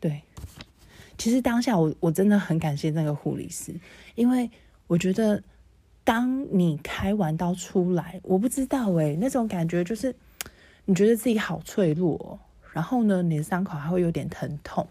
[0.00, 0.22] 对。
[1.18, 3.72] 其实当下我我真的很感谢那个护理师，
[4.16, 4.50] 因为
[4.88, 5.40] 我觉得
[6.02, 10.12] 当你开完刀出来，我不知道诶，那种感觉就是
[10.84, 12.40] 你觉得自己好脆弱，
[12.72, 14.88] 然后呢你的伤口还会有点疼痛，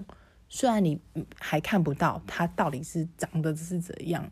[0.48, 1.02] 虽然你
[1.38, 4.32] 还看不到它到底是长的是怎样，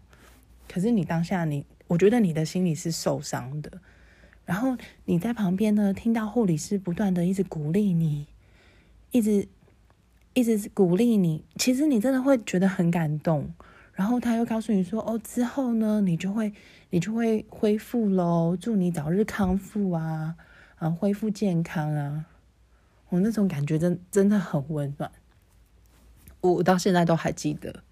[0.72, 3.70] 可是你当下你我觉得你的心里是受伤的。
[4.50, 4.76] 然后
[5.06, 8.26] 你在旁边呢，听到护理师不断的一直鼓励你，
[9.12, 9.48] 一直
[10.34, 13.54] 一直鼓励你，其实你真的会觉得很感动。
[13.94, 16.52] 然后他又告诉你说：“哦，之后呢，你就会
[16.90, 20.36] 你就会恢复喽，祝你早日康复啊，
[20.78, 22.26] 啊，恢复健康啊。”
[23.10, 25.12] 我那种感觉真真的很温暖，
[26.42, 27.84] 我到现在都还记得。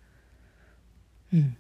[1.30, 1.54] 嗯，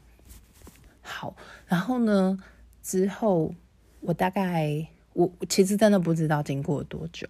[1.03, 1.35] 好，
[1.67, 2.39] 然后呢，
[2.81, 3.53] 之后。
[3.99, 7.27] 我大概我其实真的不知道经过了多久，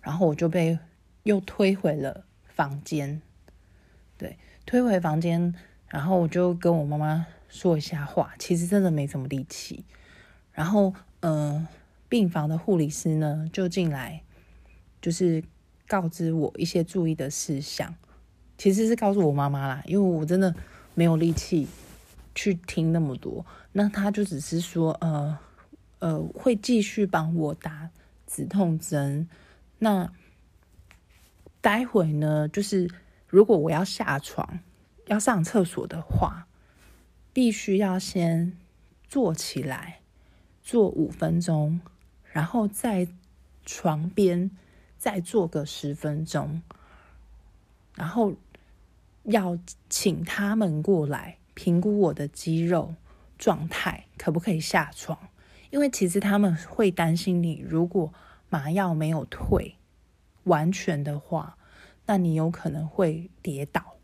[0.00, 0.78] 然后我就被
[1.24, 3.20] 又推回了房间，
[4.16, 5.54] 对，推回房间，
[5.88, 9.84] 然后我就跟我妈妈说一下话，其实真的没什么力气。
[10.52, 11.66] 然后，嗯，
[12.08, 14.22] 病房的护理师呢就进来，
[15.02, 15.42] 就是
[15.88, 17.94] 告知我一些注意的事项，
[18.56, 20.54] 其实是告诉我妈妈啦，因为我真的
[20.94, 21.66] 没有力气
[22.34, 25.36] 去听那么多，那他就只是说，呃。
[26.04, 27.88] 呃，会继续帮我打
[28.26, 29.26] 止痛针。
[29.78, 30.12] 那
[31.62, 32.90] 待会呢，就是
[33.26, 34.60] 如果我要下床
[35.06, 36.46] 要上厕所的话，
[37.32, 38.52] 必须要先
[39.08, 40.00] 坐起来，
[40.62, 41.80] 坐五分钟，
[42.30, 43.08] 然后在
[43.64, 44.50] 床边
[44.98, 46.60] 再坐个十分钟，
[47.94, 48.34] 然后
[49.22, 52.94] 要请他们过来评估我的肌肉
[53.38, 55.18] 状态，可不可以下床。
[55.74, 58.14] 因为其实他们会担心你，如果
[58.48, 59.76] 麻药没有退
[60.44, 61.58] 完全的话，
[62.06, 63.96] 那你有可能会跌倒，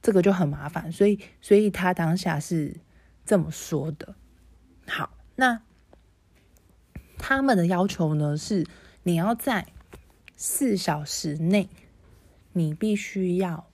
[0.00, 0.92] 这个就很麻烦。
[0.92, 2.76] 所以，所以他当下是
[3.24, 4.14] 这么说的。
[4.86, 5.60] 好，那
[7.18, 8.64] 他们的要求呢是，
[9.02, 9.66] 你要在
[10.36, 11.68] 四小时内，
[12.52, 13.68] 你必须要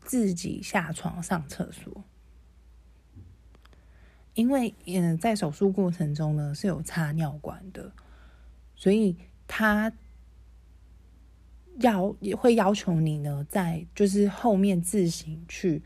[0.00, 2.02] 自己下床上厕所。
[4.38, 7.90] 因为嗯，在手术过程中呢是有插尿管的，
[8.76, 9.16] 所以
[9.48, 9.92] 他
[11.80, 15.82] 要也会要求你呢，在就是后面自行去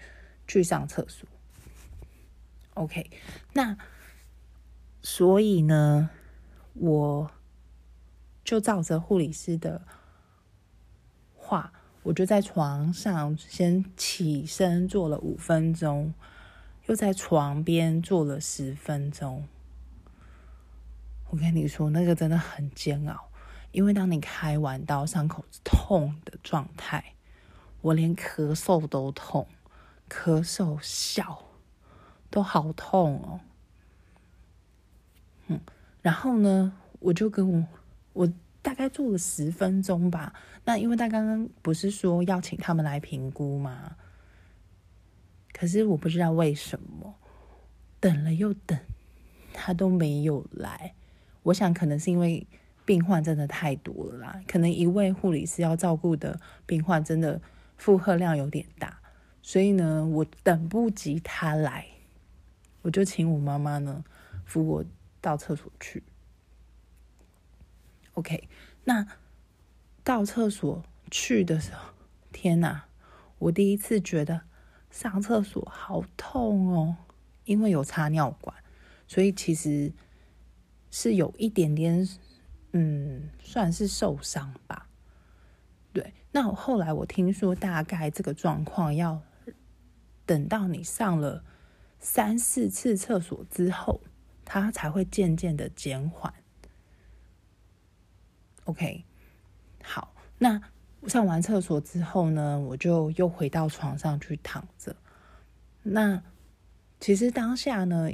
[0.47, 1.27] 去上厕所。
[2.75, 3.11] OK，
[3.55, 3.75] 那
[5.01, 6.11] 所以呢，
[6.75, 7.31] 我
[8.45, 9.81] 就照着护理师的
[11.35, 11.73] 话，
[12.03, 16.13] 我就在床上先起身坐了五分钟。
[16.87, 19.47] 又在床边坐了十分钟，
[21.31, 23.29] 我跟你说，那个真的很煎熬，
[23.71, 27.15] 因为当你开完刀，伤口痛的状态，
[27.81, 29.47] 我连咳嗽都痛，
[30.11, 31.45] 咳嗽笑
[32.29, 33.41] 都好痛哦。
[35.47, 35.61] 嗯，
[36.03, 37.67] 然后呢，我就跟我
[38.13, 40.35] 我大概做了十分钟吧。
[40.65, 43.97] 那因为他刚刚不是说要请他们来评估吗？
[45.53, 47.15] 可是我不知道为什么，
[48.01, 48.79] 等了又等，
[49.53, 50.95] 他都没有来。
[51.45, 52.47] 我想可能是因为
[52.85, 57.41] 病患真的太多了啦，可能一位护理师要照顾的病患真的
[57.77, 59.01] 负荷量有点大，
[59.43, 61.87] 所以呢，我等不及他来，
[62.83, 64.05] 我就请我妈妈呢
[64.45, 64.85] 扶我
[65.21, 66.03] 到厕所去。
[68.15, 68.49] OK，
[68.85, 69.07] 那
[70.05, 71.93] 到厕所去的时候，
[72.33, 72.85] 天哪！
[73.39, 74.43] 我第一次觉得
[74.93, 76.97] 上厕所好痛哦，
[77.47, 78.55] 因为有插尿管，
[79.09, 79.93] 所以其实。
[80.95, 82.07] 是有一点点，
[82.73, 84.91] 嗯，算是受伤吧。
[85.91, 89.23] 对，那后来我听说，大概这个状况要
[90.27, 91.43] 等到你上了
[91.99, 94.03] 三四次厕所之后，
[94.45, 96.35] 它才会渐渐的减缓。
[98.65, 99.07] OK，
[99.83, 100.61] 好，那
[101.07, 104.95] 上完厕所之后呢，我就又回到床上去躺着。
[105.83, 106.23] 那
[107.01, 108.11] 其实当下呢。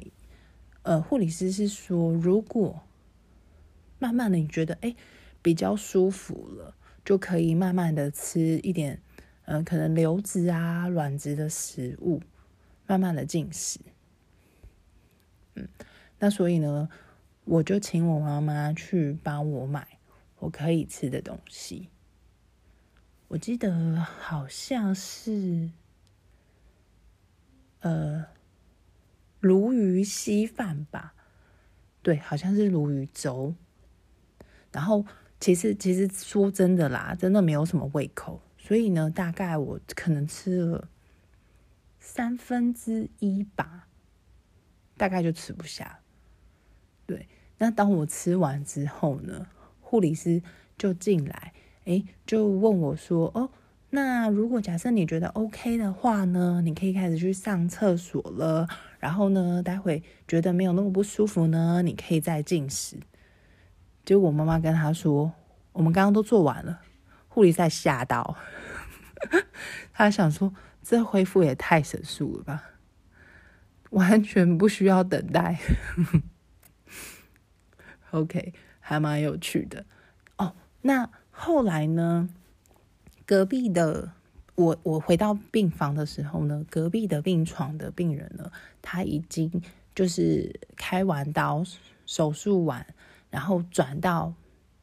[0.82, 2.80] 呃，护理师是说，如果
[3.98, 4.96] 慢慢的你觉得哎
[5.42, 6.74] 比较舒服了，
[7.04, 9.02] 就可以慢慢的吃一点，
[9.44, 12.22] 呃，可能流质啊、软质的食物，
[12.86, 13.80] 慢慢的进食。
[15.56, 15.68] 嗯，
[16.20, 16.88] 那所以呢，
[17.44, 19.86] 我就请我妈妈去帮我买
[20.38, 21.90] 我可以吃的东西。
[23.28, 25.70] 我记得好像是，
[27.80, 28.26] 呃。
[29.40, 31.14] 鲈鱼稀饭吧，
[32.02, 33.54] 对，好像是鲈鱼粥。
[34.72, 35.06] 然后，
[35.38, 40.88] 其实其实说真的啦，真的没有什么胃口，所以呢，大概我可能吃了
[42.00, 43.86] 三分之一吧，
[44.96, 46.00] 大概就吃不下。
[47.06, 49.46] 对，那当我吃完之后呢，
[49.80, 50.42] 护理师
[50.76, 51.54] 就进来，
[51.88, 53.50] 哎，就问我说：“哦。”
[53.90, 58.68] 那如果假设你觉得 OK 的话呢，你可以开始去上厕所了。
[58.98, 62.98] 然后呢，待会觉得没有那么不舒服呢，你可以再进食。
[64.04, 65.32] 结果我妈妈跟他说
[65.72, 66.82] ：“我们刚刚都做完了。”
[67.28, 68.36] 护理在吓到，
[69.94, 72.64] 他想说：“这恢复也太神速了吧，
[73.90, 75.58] 完全不需要等待。
[78.10, 79.86] ”OK，还蛮有趣的
[80.36, 80.54] 哦。
[80.82, 81.08] 那
[81.40, 82.28] 后来呢？
[83.24, 84.10] 隔壁的
[84.56, 88.50] 我，我回到病房的时候呢，隔壁的病床的病人呢，
[88.82, 89.62] 他已经
[89.94, 91.62] 就是开完刀，
[92.06, 92.84] 手术完，
[93.30, 94.34] 然后转到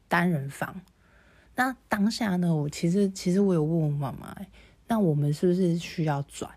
[0.07, 0.79] 单人房。
[1.55, 4.33] 那当下呢，我其实其实我有问我妈妈，
[4.87, 6.49] 那我们是不是需要转？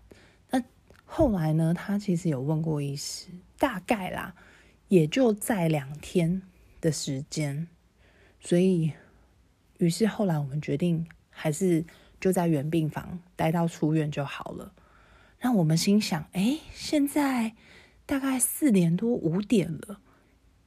[0.49, 0.63] 那
[1.03, 3.27] 后来呢，他其实有问过医师，
[3.57, 4.33] 大概啦，
[4.87, 6.41] 也就在两天
[6.79, 7.67] 的时间。
[8.39, 8.93] 所以，
[9.79, 11.05] 于是后来我们决定。
[11.41, 11.85] 还是
[12.19, 14.73] 就在原病房待到出院就好了。
[15.39, 17.55] 那我们心想：哎，现在
[18.05, 20.01] 大概四点多五点了，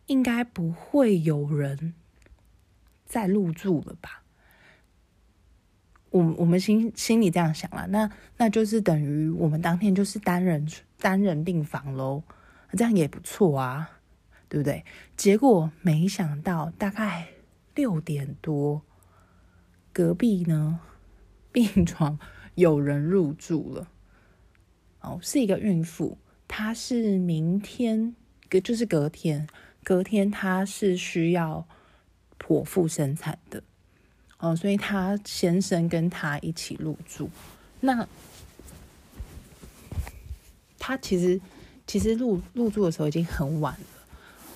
[0.07, 1.93] 应该不会有人
[3.05, 4.23] 再入住了吧？
[6.09, 7.87] 我我们心心里这样想了。
[7.89, 10.67] 那那就是等于我们当天就是单人
[10.99, 12.23] 单人病房喽，
[12.71, 13.91] 这样也不错啊，
[14.49, 14.83] 对不对？
[15.19, 17.29] 结果没想到大概
[17.75, 18.81] 六点多。
[19.93, 20.81] 隔壁呢，
[21.53, 22.19] 病床
[22.55, 23.89] 有人入住了，
[25.01, 26.17] 哦，是一个孕妇，
[26.49, 28.15] 她是明天
[28.49, 29.47] 隔就是隔天，
[29.85, 31.67] 隔天她是需要
[32.39, 33.63] 剖腹生产的，
[34.39, 37.29] 哦，所以她先生跟她一起入住。
[37.81, 38.09] 那
[40.79, 41.41] 她其实
[41.87, 43.87] 其实入入住的时候已经很晚了，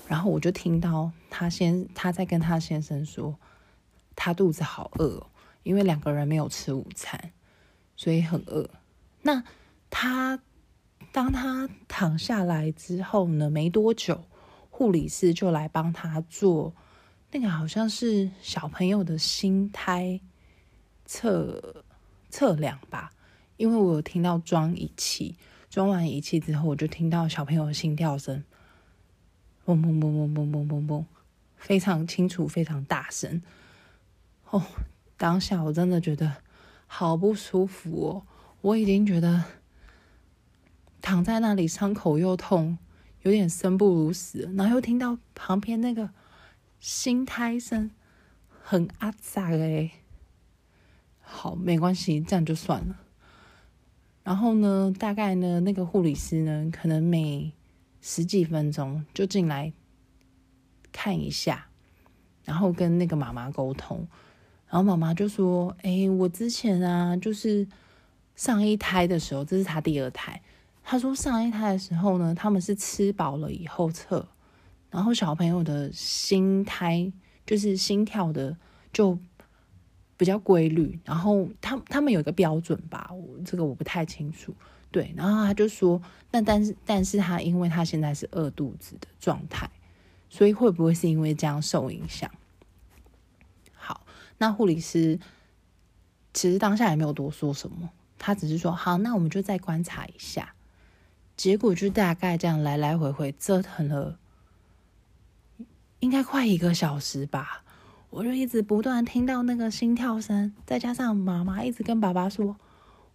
[0.08, 3.38] 然后我就听到她先她在跟她先生说。
[4.26, 5.30] 他肚子好饿哦，
[5.62, 7.30] 因为两个人没有吃午餐，
[7.94, 8.68] 所以很饿。
[9.22, 9.44] 那
[9.88, 10.40] 他
[11.12, 14.24] 当他躺下来之后呢，没多久，
[14.68, 16.74] 护理师就来帮他做
[17.30, 20.20] 那个好像是小朋友的心胎
[21.04, 21.84] 测
[22.28, 23.12] 测量吧，
[23.56, 25.36] 因为我有听到装仪器，
[25.70, 28.42] 装完仪器之后，我就听到小朋友的心跳声，
[29.64, 31.04] 嘣嘣嘣嘣嘣嘣嘣嘣，
[31.56, 33.40] 非常清楚，非常大声。
[34.50, 34.62] 哦，
[35.16, 36.36] 当下我真的觉得
[36.86, 38.26] 好不舒服哦！
[38.60, 39.44] 我已经觉得
[41.02, 42.78] 躺在那里伤口又痛，
[43.22, 46.10] 有点生不如死，然后又听到旁边那个
[46.78, 47.90] 心胎声，
[48.62, 49.90] 很阿杂哎。
[51.20, 53.00] 好，没关系，这样就算了。
[54.22, 57.52] 然后呢，大概呢，那个护理师呢，可能每
[58.00, 59.72] 十几分钟就进来
[60.92, 61.66] 看一下，
[62.44, 64.06] 然后跟那个妈妈沟通。
[64.68, 67.66] 然后妈妈就说：“哎，我之前啊，就是
[68.34, 70.40] 上一胎的时候，这是他第二胎。
[70.82, 74.26] 他说上一胎的时候呢，他们是吃饱了以后测，
[74.90, 77.12] 然后小朋友的心胎
[77.44, 78.56] 就是心跳的
[78.92, 79.18] 就。”
[80.18, 84.50] 比较规律，然后他他们有一个标准吧，我这个我不太清楚。
[84.90, 86.00] 对，然后他就说，
[86.30, 89.68] 那但是但是他因为他现在是饿肚子的状态，
[90.30, 92.30] 所以会不会是因为这样受影响？
[94.38, 95.18] 那护理师
[96.32, 100.54] 其实当下也没有多说什么，他只是说好，那我们就再观察一下。
[101.36, 104.18] 结果就大概这样来来回回折腾了，
[106.00, 107.62] 应该快一个小时吧。
[108.08, 112.56] 我就一直不断听到那个心跳声，再加上妈妈一直跟爸爸说：“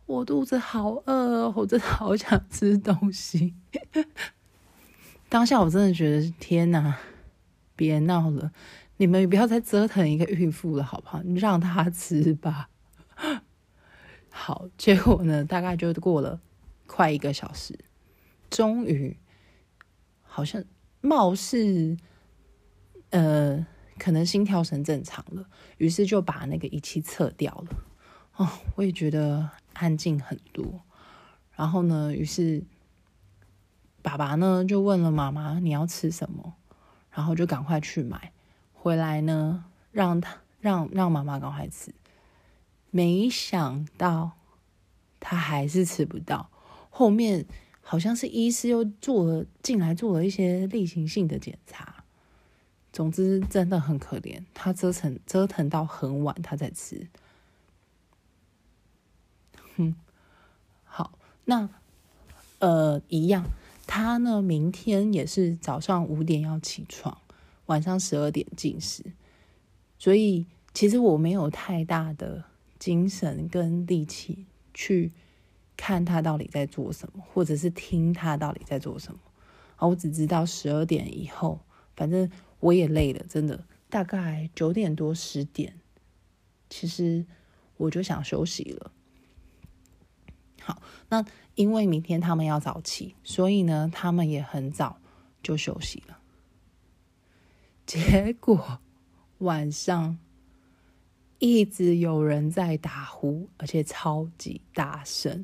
[0.05, 3.55] 我肚子好饿，我真的好想吃东西。
[5.27, 6.99] ”当下我真的觉得天哪，
[7.75, 8.51] 别闹了，
[9.01, 11.23] 你们不要再折腾一个孕妇了，好不好？
[11.23, 12.69] 你让她吃吧。
[14.29, 16.39] 好，结果呢，大概就过了
[16.85, 17.79] 快一个小时，
[18.51, 19.17] 终于
[20.21, 20.63] 好像
[21.01, 21.97] 貌似
[23.09, 23.65] 呃。
[23.97, 25.45] 可能心跳声正常了，
[25.77, 27.67] 于是就把那个仪器撤掉了。
[28.35, 30.81] 哦，我也觉得安静很多。
[31.55, 32.63] 然后呢，于是
[34.01, 36.55] 爸爸呢就问了妈妈：“你要吃什么？”
[37.11, 38.31] 然后就赶快去买
[38.83, 41.93] 回来呢，让他让让妈妈赶快吃。
[42.89, 44.31] 没想到
[45.19, 46.49] 他还是吃不到。
[46.89, 47.45] 后面
[47.81, 52.03] 好像是医师又做了进来做了一些例行性的检查。
[52.91, 57.07] 总之真的很可怜，他折腾折腾到很晚，他才吃。
[59.77, 59.95] 哼，
[60.83, 61.69] 好，那
[62.57, 63.45] 呃一样，
[63.85, 67.21] 他呢明天也是早上五点要起床，
[67.67, 69.03] 晚上十二点进食，
[69.97, 72.43] 所以其实我没有太大的
[72.79, 75.11] 精神跟力气去
[75.75, 79.19] 看他到底在做什么，或者是听他到底在做什么。
[79.77, 81.59] 啊，我只知道十二点以后，
[81.95, 82.29] 反正。
[82.61, 85.79] 我也累了，真的，大概九点多十点，
[86.69, 87.25] 其实
[87.77, 88.91] 我就想休息了。
[90.61, 95.01] 好，那因为明天他们要早起，所以呢，他们也很早
[95.41, 96.20] 就休息了。
[97.93, 98.79] 结果
[99.39, 100.17] 晚上
[101.39, 105.43] 一直有人在打呼，而且超级大声。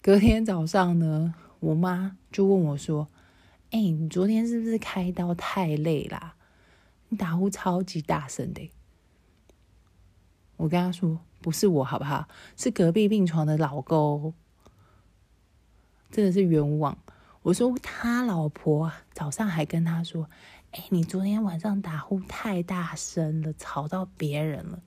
[0.00, 3.08] 隔天早上呢，我妈就问我说。
[3.72, 6.36] 哎，你昨天是不是开刀太累啦？
[7.08, 8.70] 你打呼超级大声的。
[10.56, 12.28] 我跟她说，不是我，好不好？
[12.56, 14.32] 是隔壁病床的老公，
[16.12, 16.96] 真的是冤枉。
[17.48, 20.28] 我说他老婆早上还跟他说，
[20.72, 24.82] 哎，你昨天晚上打呼太大声了，吵到别人了。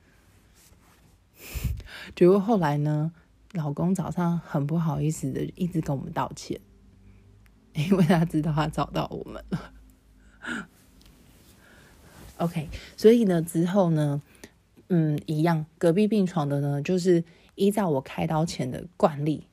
[2.15, 3.13] 结果后来呢，
[3.53, 6.61] 老公早上很不好意思的，一直跟我们道歉。
[7.73, 9.73] 因为他知道他找到我们了，
[12.37, 14.21] OK，所以呢之后呢，
[14.89, 17.23] 嗯，一样，隔壁病床的呢，就是
[17.55, 19.47] 依照我开刀前的惯例，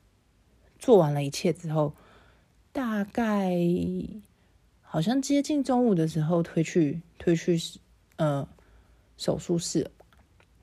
[0.78, 1.94] 做完了一切之后，
[2.78, 3.58] 大概
[4.82, 7.60] 好像接近中午的时候推去推去
[8.14, 8.48] 呃
[9.16, 9.90] 手术室，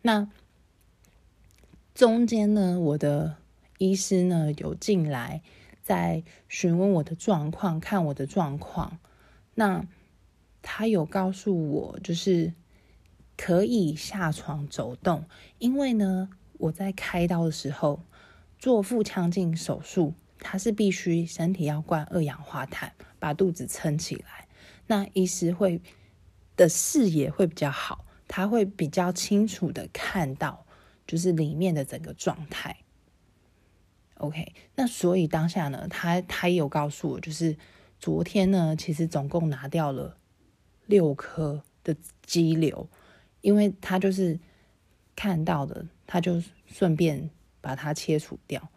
[0.01, 0.26] 那
[1.93, 3.36] 中间呢，我的
[3.80, 5.41] 医师呢有进来。
[5.82, 8.97] 在询问我的状况，看我的状况。
[9.55, 9.86] 那
[10.61, 12.53] 他有告诉我，就是
[13.36, 15.26] 可以下床走动，
[15.59, 17.99] 因为呢，我在开刀的时候
[18.57, 20.13] 做腹腔镜手术，
[20.47, 24.47] 他是必须身体要灌二氧化碳，把肚子撑起来。
[24.85, 25.81] 那医师会
[26.55, 30.63] 的视野会比较好，他会比较清楚的看到，
[31.07, 32.77] 就是里面的整个状态。
[34.17, 37.57] OK，那所以当下呢，他他也有告诉我，就是
[37.99, 40.15] 昨天呢，其实总共拿掉了
[40.85, 42.87] 六颗的肌瘤，
[43.41, 44.39] 因为他就是
[45.15, 47.31] 看到的，他就顺便
[47.61, 48.69] 把它切除掉。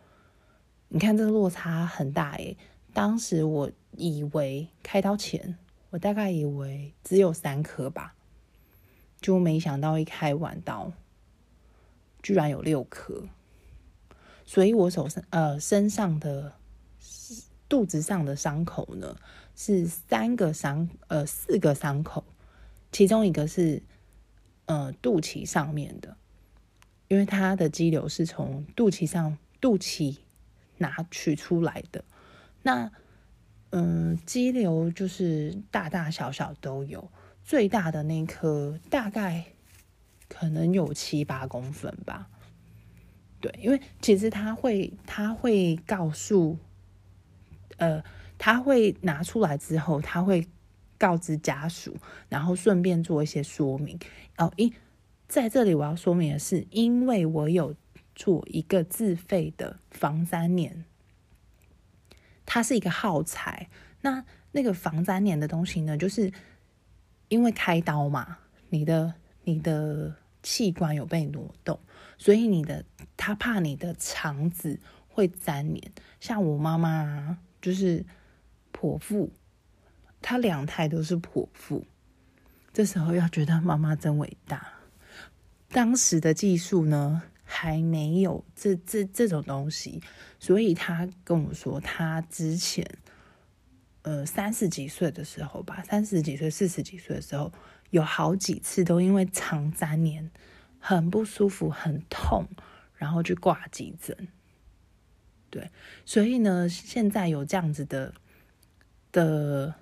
[0.88, 2.56] 你看这个落差很大诶，
[2.92, 5.58] 当时我以为开刀前，
[5.90, 8.14] 我大概以为只有三颗吧，
[9.20, 10.92] 就没想到一开完刀，
[12.22, 13.24] 居然有六颗。
[14.46, 16.54] 所以，我手上呃身上的
[17.68, 19.14] 肚子上的伤口呢，
[19.54, 22.24] 是三个伤呃四个伤口，
[22.90, 23.82] 其中一个是
[24.64, 26.16] 呃肚脐上面的，
[27.08, 30.16] 因为它的肌瘤是从肚脐上肚脐
[30.78, 32.04] 拿取出来的。
[32.62, 32.90] 那
[33.70, 37.10] 嗯，肌瘤就是大大小小都有，
[37.44, 39.44] 最大的那颗大概
[40.28, 42.28] 可能有七八公分吧。
[43.40, 46.58] 对，因为其实他会他会告诉，
[47.76, 48.02] 呃，
[48.38, 50.46] 他会拿出来之后，他会
[50.96, 51.96] 告知家属，
[52.28, 53.98] 然后顺便做一些说明。
[54.38, 54.72] 哦，因
[55.28, 57.74] 在这里我要说明的是，因为我有
[58.18, 60.84] 做一个自费的防粘连。
[62.44, 66.32] 它是一个耗材，那那个防粘连的东西呢，就是
[67.28, 68.38] 因为开刀嘛，
[68.70, 69.14] 你的
[69.44, 71.78] 你的器官有被挪动，
[72.18, 72.84] 所以你的
[73.16, 75.92] 他怕你的肠子会粘连。
[76.18, 78.04] 像我妈妈就是
[78.72, 79.30] 剖腹，
[80.20, 81.86] 她两胎都是剖腹，
[82.72, 84.72] 这时候要觉得妈妈真伟大。
[85.68, 87.22] 当时的技术呢？
[87.50, 90.02] 还没有这这这种东西，
[90.38, 92.86] 所以他跟我说，他之前
[94.02, 97.50] 呃三十几岁的时候吧，三十几岁、四十几岁的时候，
[97.88, 100.30] 有好几次都因为肠粘连
[100.78, 102.46] 很不舒服、很痛，
[102.94, 104.28] 然后去挂急诊。
[105.48, 105.70] 对，
[106.04, 108.12] 所以呢，现在有这样子的
[109.10, 109.74] 的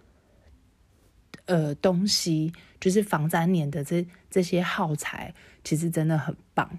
[1.46, 6.78] 呃东西，就是防粘连的这这些耗材，其实真的很棒。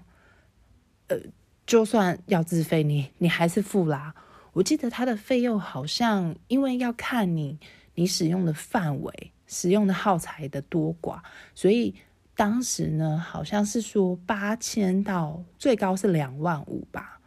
[1.08, 1.18] 呃，
[1.66, 4.14] 就算要自费，你你还是付啦。
[4.54, 7.58] 我记得它的费用好像，因为要看你
[7.94, 11.20] 你使用的范围、使用的耗材的多寡，
[11.54, 11.94] 所以
[12.34, 17.20] 当时呢，好像是说八千到最高是两万五吧。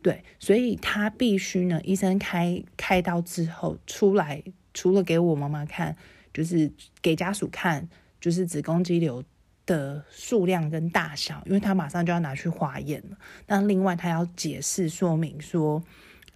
[0.00, 4.42] 对，所以他必须呢，医生开开刀之后出来，
[4.72, 5.96] 除了给我妈妈看，
[6.32, 7.88] 就是给家属看，
[8.20, 9.22] 就是子宫肌瘤。
[9.68, 13.18] 的数量跟大小，因为他马上就要拿去化验了。
[13.46, 15.84] 那另外，他要解释说明说，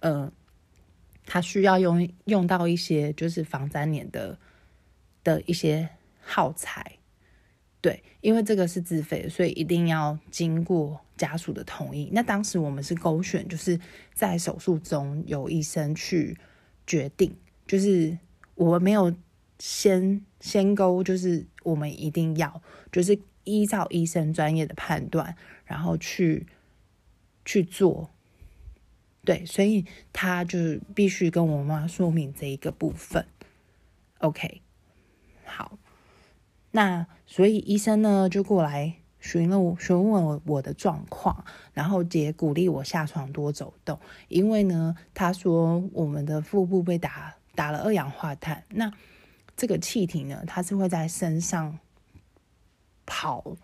[0.01, 0.31] 呃，
[1.25, 4.37] 他需要用用到一些就是防粘连的
[5.23, 5.89] 的一些
[6.21, 6.99] 耗材，
[7.81, 12.09] 对，因为这个是自费，所以一定要经过家属的同意。
[12.13, 13.79] 那当时我们是勾选，就是
[14.13, 16.37] 在手术中有医生去
[16.85, 18.15] 决定，就是
[18.53, 19.11] 我没有。
[19.59, 26.45] 先先勾，就是我们一定要，就是依照医生专业的判断，然后去
[27.45, 28.09] 去做。
[29.23, 33.25] 对，所以他就是必须跟我妈说明这一个部分。
[34.17, 34.61] OK，
[35.45, 35.77] 好，
[36.71, 48.91] 那所以医生呢就过来询问询问我我的状况，然后也鼓励我下床多走动，因为呢他说我们的腹部被打打了二氧化碳，那。
[49.55, 51.77] 这个气体呢，它是会在身上
[53.05, 53.55] 跑，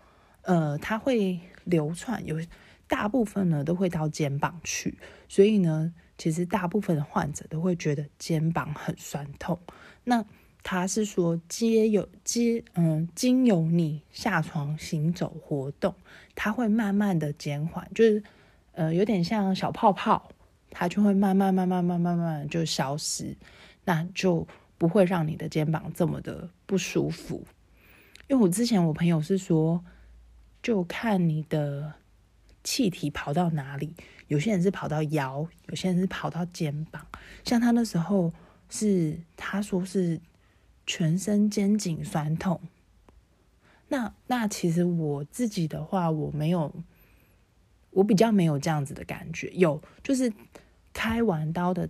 [0.43, 2.39] 呃，它会流窜，有
[2.87, 9.59] 大部分呢都会到肩膀去，所以呢，其实大部分的患者都会觉得肩膀很酸痛。
[10.03, 10.23] 那
[10.61, 15.95] 他是说，接有接嗯，经由你下床行走活动，
[16.35, 18.23] 它会慢慢的减缓，就是
[18.73, 20.29] 呃，有点像小泡泡，
[20.69, 23.35] 它就会慢慢慢慢慢慢慢就消失，
[23.85, 24.47] 那就。
[24.79, 27.45] 不会让你的肩膀这么的不舒服，
[28.29, 29.83] 因为我之前我朋友是说，
[30.63, 31.95] 就看你的
[32.63, 33.93] 气体跑到哪里，
[34.29, 37.05] 有些人是跑到腰，有些人是跑到肩膀。
[37.43, 38.31] 像他那时候
[38.69, 40.21] 是他说是
[40.87, 42.61] 全身肩颈酸痛，
[43.89, 46.73] 那那其实我自己的话，我没有，
[47.91, 50.31] 我比较没有这样子的感觉，有就是
[50.93, 51.89] 开完刀的。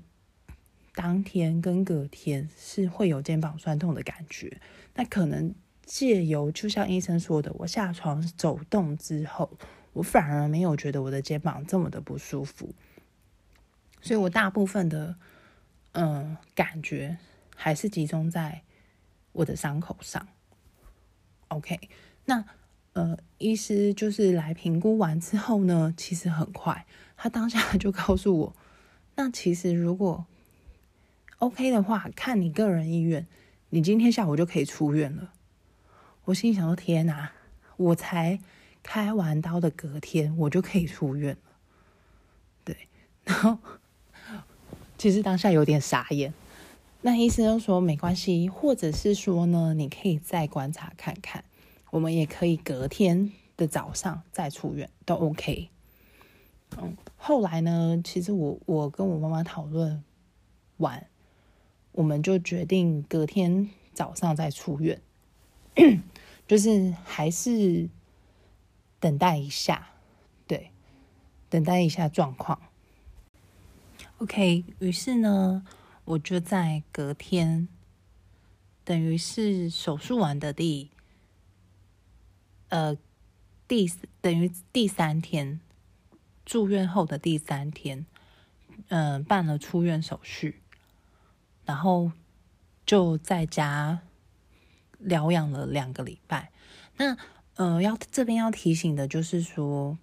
[1.01, 4.59] 当天跟隔天是会有肩膀酸痛的感觉，
[4.95, 9.49] 那可能借由就像医生说的，我下床走动之后，
[9.93, 12.75] 我反而没有觉得我的肩膀这么的不舒服，
[14.01, 15.15] 所以我大部分的
[15.93, 17.17] 嗯感觉
[17.55, 18.63] 还是集中在
[19.31, 20.27] 我的伤口上。
[21.47, 21.79] OK，
[22.25, 22.43] 那
[22.91, 26.85] 呃，医师就是来评估完之后呢，其实很快，
[27.15, 28.55] 他当下就告诉我，
[29.15, 30.25] 那其实如果
[31.39, 33.25] OK 的话，看你个人意愿，
[33.69, 35.31] 你今天下午就可以出院了。
[36.25, 37.31] 我心里想说：天哪，
[37.77, 38.41] 我才
[38.83, 41.51] 开完刀的隔天，我就可以出院了。
[42.65, 42.89] 对，
[43.23, 43.57] 然后
[44.97, 46.33] 其实当下有点傻眼。
[47.03, 51.45] 那医生就说没关系，或者是说呢，你可以再观察看看，
[51.91, 55.69] 我们也可以隔天的早上再出院，都 OK。
[56.77, 60.03] 嗯，后来呢，其实我我跟我妈妈讨论
[60.75, 61.07] 完。
[61.99, 65.01] 我们就决定隔天早上再出院，
[66.47, 67.89] 就是还是
[69.01, 69.89] 等待一下，
[70.47, 70.71] 对，
[71.49, 72.57] 等待一下状况。
[74.19, 75.65] OK，于是呢，
[76.05, 77.67] 我就在隔天，
[78.85, 80.91] 等于是手术完的第，
[82.69, 82.95] 呃，
[83.67, 83.91] 第
[84.21, 85.59] 等于第三天，
[86.45, 88.05] 住院后的第三天，
[88.87, 90.61] 嗯，办了出院手续，
[91.69, 92.11] 然后
[92.83, 93.99] 就在家
[94.97, 96.51] 疗养了两个礼拜。
[96.97, 97.15] 那
[97.57, 99.95] 呃，要这边要提醒的就是说，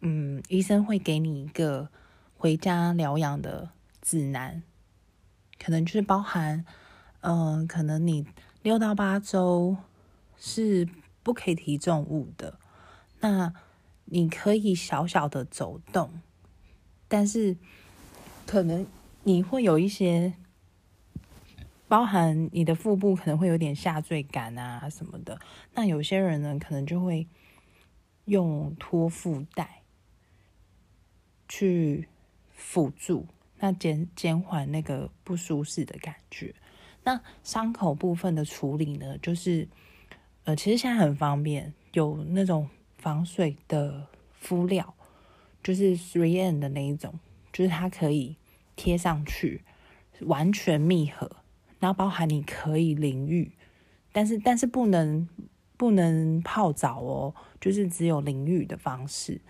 [0.00, 1.90] 嗯，医生会给你一个
[2.38, 3.68] 回家疗养的
[4.00, 4.62] 指南，
[5.62, 6.64] 可能就是包含，
[7.20, 8.24] 嗯，可能你
[8.62, 9.76] 六到八周
[10.38, 10.88] 是
[11.22, 12.58] 不可以提重物的，
[13.20, 13.52] 那
[14.06, 16.22] 你可以小小的走动，
[17.06, 17.58] 但是
[18.46, 18.86] 可能
[19.24, 20.32] 你会有一些。
[21.88, 25.38] 包含你的腹部可能会有点下坠感啊什么的，
[25.74, 27.26] 那有些人呢可能就会
[28.24, 29.82] 用托腹带
[31.48, 32.08] 去
[32.50, 33.26] 辅助，
[33.58, 36.54] 那减减缓那个不舒适的感觉。
[37.04, 39.68] 那伤口部分的处理呢，就是
[40.42, 42.68] 呃，其实现在很方便，有那种
[42.98, 44.08] 防水的
[44.40, 44.92] 敷料，
[45.62, 47.14] 就是 three N 的那一种，
[47.52, 48.34] 就是它可以
[48.74, 49.62] 贴上去，
[50.22, 51.30] 完全密合。
[51.86, 53.52] 然后包含你可以淋浴，
[54.10, 55.28] 但是但是不能
[55.76, 59.40] 不能泡澡哦，就是只有淋浴的方式。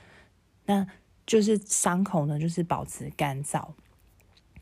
[0.67, 0.87] 那
[1.27, 3.69] 就是伤口呢，就是保持干燥。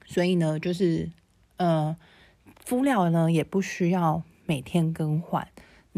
[0.06, 1.10] 所以呢，就是
[1.56, 1.96] 呃，
[2.64, 5.48] 敷料呢也不需要每天更换。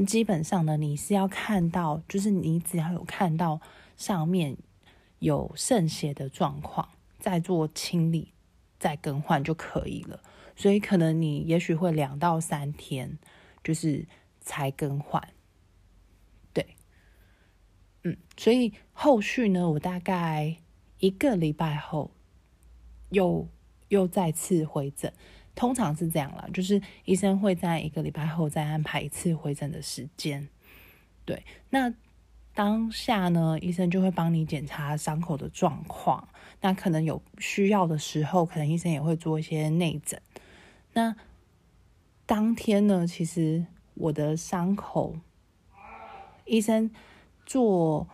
[0.07, 3.61] 基本上呢，你是要看到，就是你只要有看到
[3.99, 4.57] 上面
[5.18, 8.33] 有渗血的状况，再做清理，
[8.79, 10.22] 再更换就可以了。
[10.57, 13.19] 所以可能你也许会两到三天，
[13.63, 14.07] 就是
[14.41, 15.23] 才更换，
[16.55, 16.67] 对，
[18.05, 20.57] 嗯，所以后续呢，我大概
[20.99, 22.11] 一个礼拜后
[23.11, 23.47] 又
[23.89, 25.13] 又再次回诊，
[25.55, 30.49] 通常是这样了，就是医生会在一个礼拜后再安排一次回诊的时间，
[31.27, 31.93] 对，那
[32.55, 36.27] 当下呢，医生就会帮你检查伤口的状况，
[36.63, 40.19] 那可能有需要的时候，可能医生也会做一些内诊。
[40.97, 41.15] 那
[42.25, 45.17] 当天呢，其实我的伤口，
[46.47, 46.91] 医生
[47.45, 48.09] 做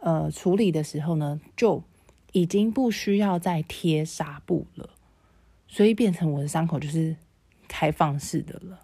[0.00, 1.84] 呃处理的时候呢，就
[2.32, 4.90] 已经不需要再贴纱布了，
[5.68, 7.14] 所以变成我的伤口就是
[7.68, 8.80] 开放式的了。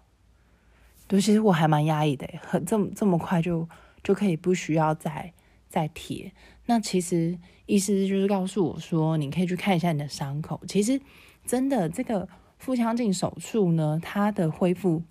[1.09, 3.67] 对，其实我还蛮压抑的，很这么这么快就
[4.01, 5.33] 就可以不需要再
[5.67, 6.31] 再贴。
[6.67, 11.01] 那其实意思就是告诉我说，你可以去看一下你的伤口，其实
[11.45, 12.29] 真的这个。
[12.63, 15.03] 腹腔镜手术呢，它的恢复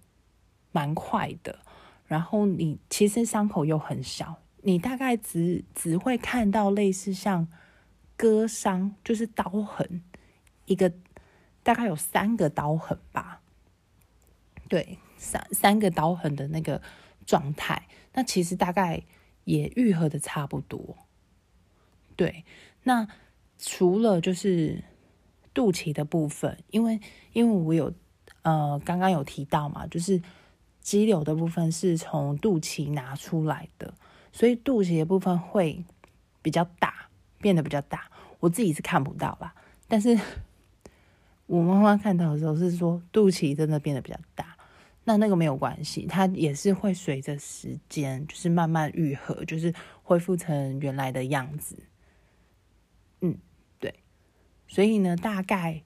[0.70, 1.58] 蛮快的，
[2.06, 7.46] 然后你其实伤口又很小，你大概只只会看到类似像
[8.16, 10.02] 割伤，就是刀痕，
[10.64, 10.94] 一个
[11.62, 13.42] 大概有三个刀痕吧，
[14.70, 16.80] 对，三三个刀痕的那个
[17.26, 19.02] 状态，那其实大概
[19.44, 20.96] 也愈合的差不多，
[22.16, 22.46] 对，
[22.84, 23.06] 那
[23.58, 24.82] 除了就是。
[25.54, 27.00] 肚脐的部分，因为
[27.32, 27.92] 因为我有
[28.42, 30.20] 呃刚刚有提到嘛，就是
[30.80, 33.94] 肌瘤的部分是从肚脐拿出来的，
[34.32, 35.84] 所以肚脐的部分会
[36.40, 37.08] 比较大，
[37.40, 38.10] 变得比较大。
[38.40, 39.54] 我自己是看不到啦，
[39.86, 40.18] 但是
[41.46, 44.56] 我妈妈看到的时候是说肚脐真的变得比较大。
[45.04, 51.76] 那那个没有关系，它也是会随着时间就是慢慢愈合，就是恢复成原来的样子。
[53.20, 53.36] 嗯。
[54.72, 55.82] 所以呢，大概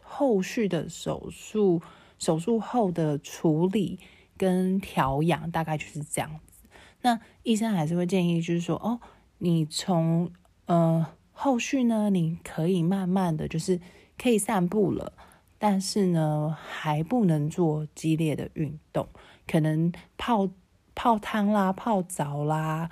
[0.00, 1.82] 后续的手术、
[2.16, 3.98] 手术后的处理
[4.36, 6.68] 跟调养，大概就是这样子。
[7.00, 9.00] 那医生还是会建议，就是说，哦，
[9.38, 10.30] 你从
[10.66, 13.80] 呃后续呢，你可以慢慢的就是
[14.16, 15.12] 可以散步了，
[15.58, 19.08] 但是呢，还不能做激烈的运动，
[19.48, 20.48] 可能泡
[20.94, 22.90] 泡汤啦、泡澡啦、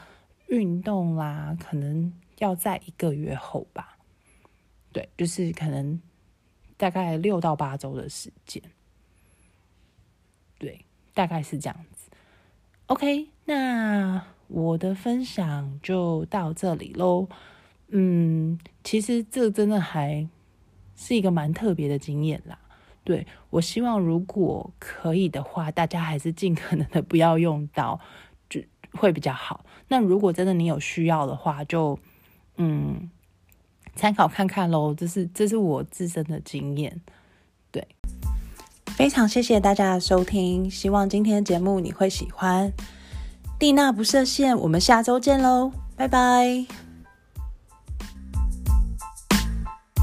[0.48, 3.97] 运动啦，可能要在一个月后吧。
[4.90, 6.00] 对，就是可能
[6.76, 8.62] 大概六到八周的时间，
[10.58, 12.10] 对，大概是这样子。
[12.86, 17.28] OK，那我的分享就到这里喽。
[17.88, 20.26] 嗯，其实这真的还
[20.96, 22.58] 是一个蛮特别的经验啦。
[23.04, 28.00] 对我希望如果可以的话，大家还是尽可能的不要用到，
[28.48, 28.62] 就
[28.92, 29.66] 会比较好。
[29.88, 31.98] 那如果真的你有需要的话，就
[32.56, 33.10] 嗯。
[33.98, 37.00] 参考看看喽，这是这是我自身的经验。
[37.72, 37.86] 对，
[38.96, 42.72] 非常谢谢大家的收听，希望今天的节目你会喜欢。
[43.58, 45.72] 蒂娜不设限，我们下周见喽。
[45.96, 46.87] 拜拜。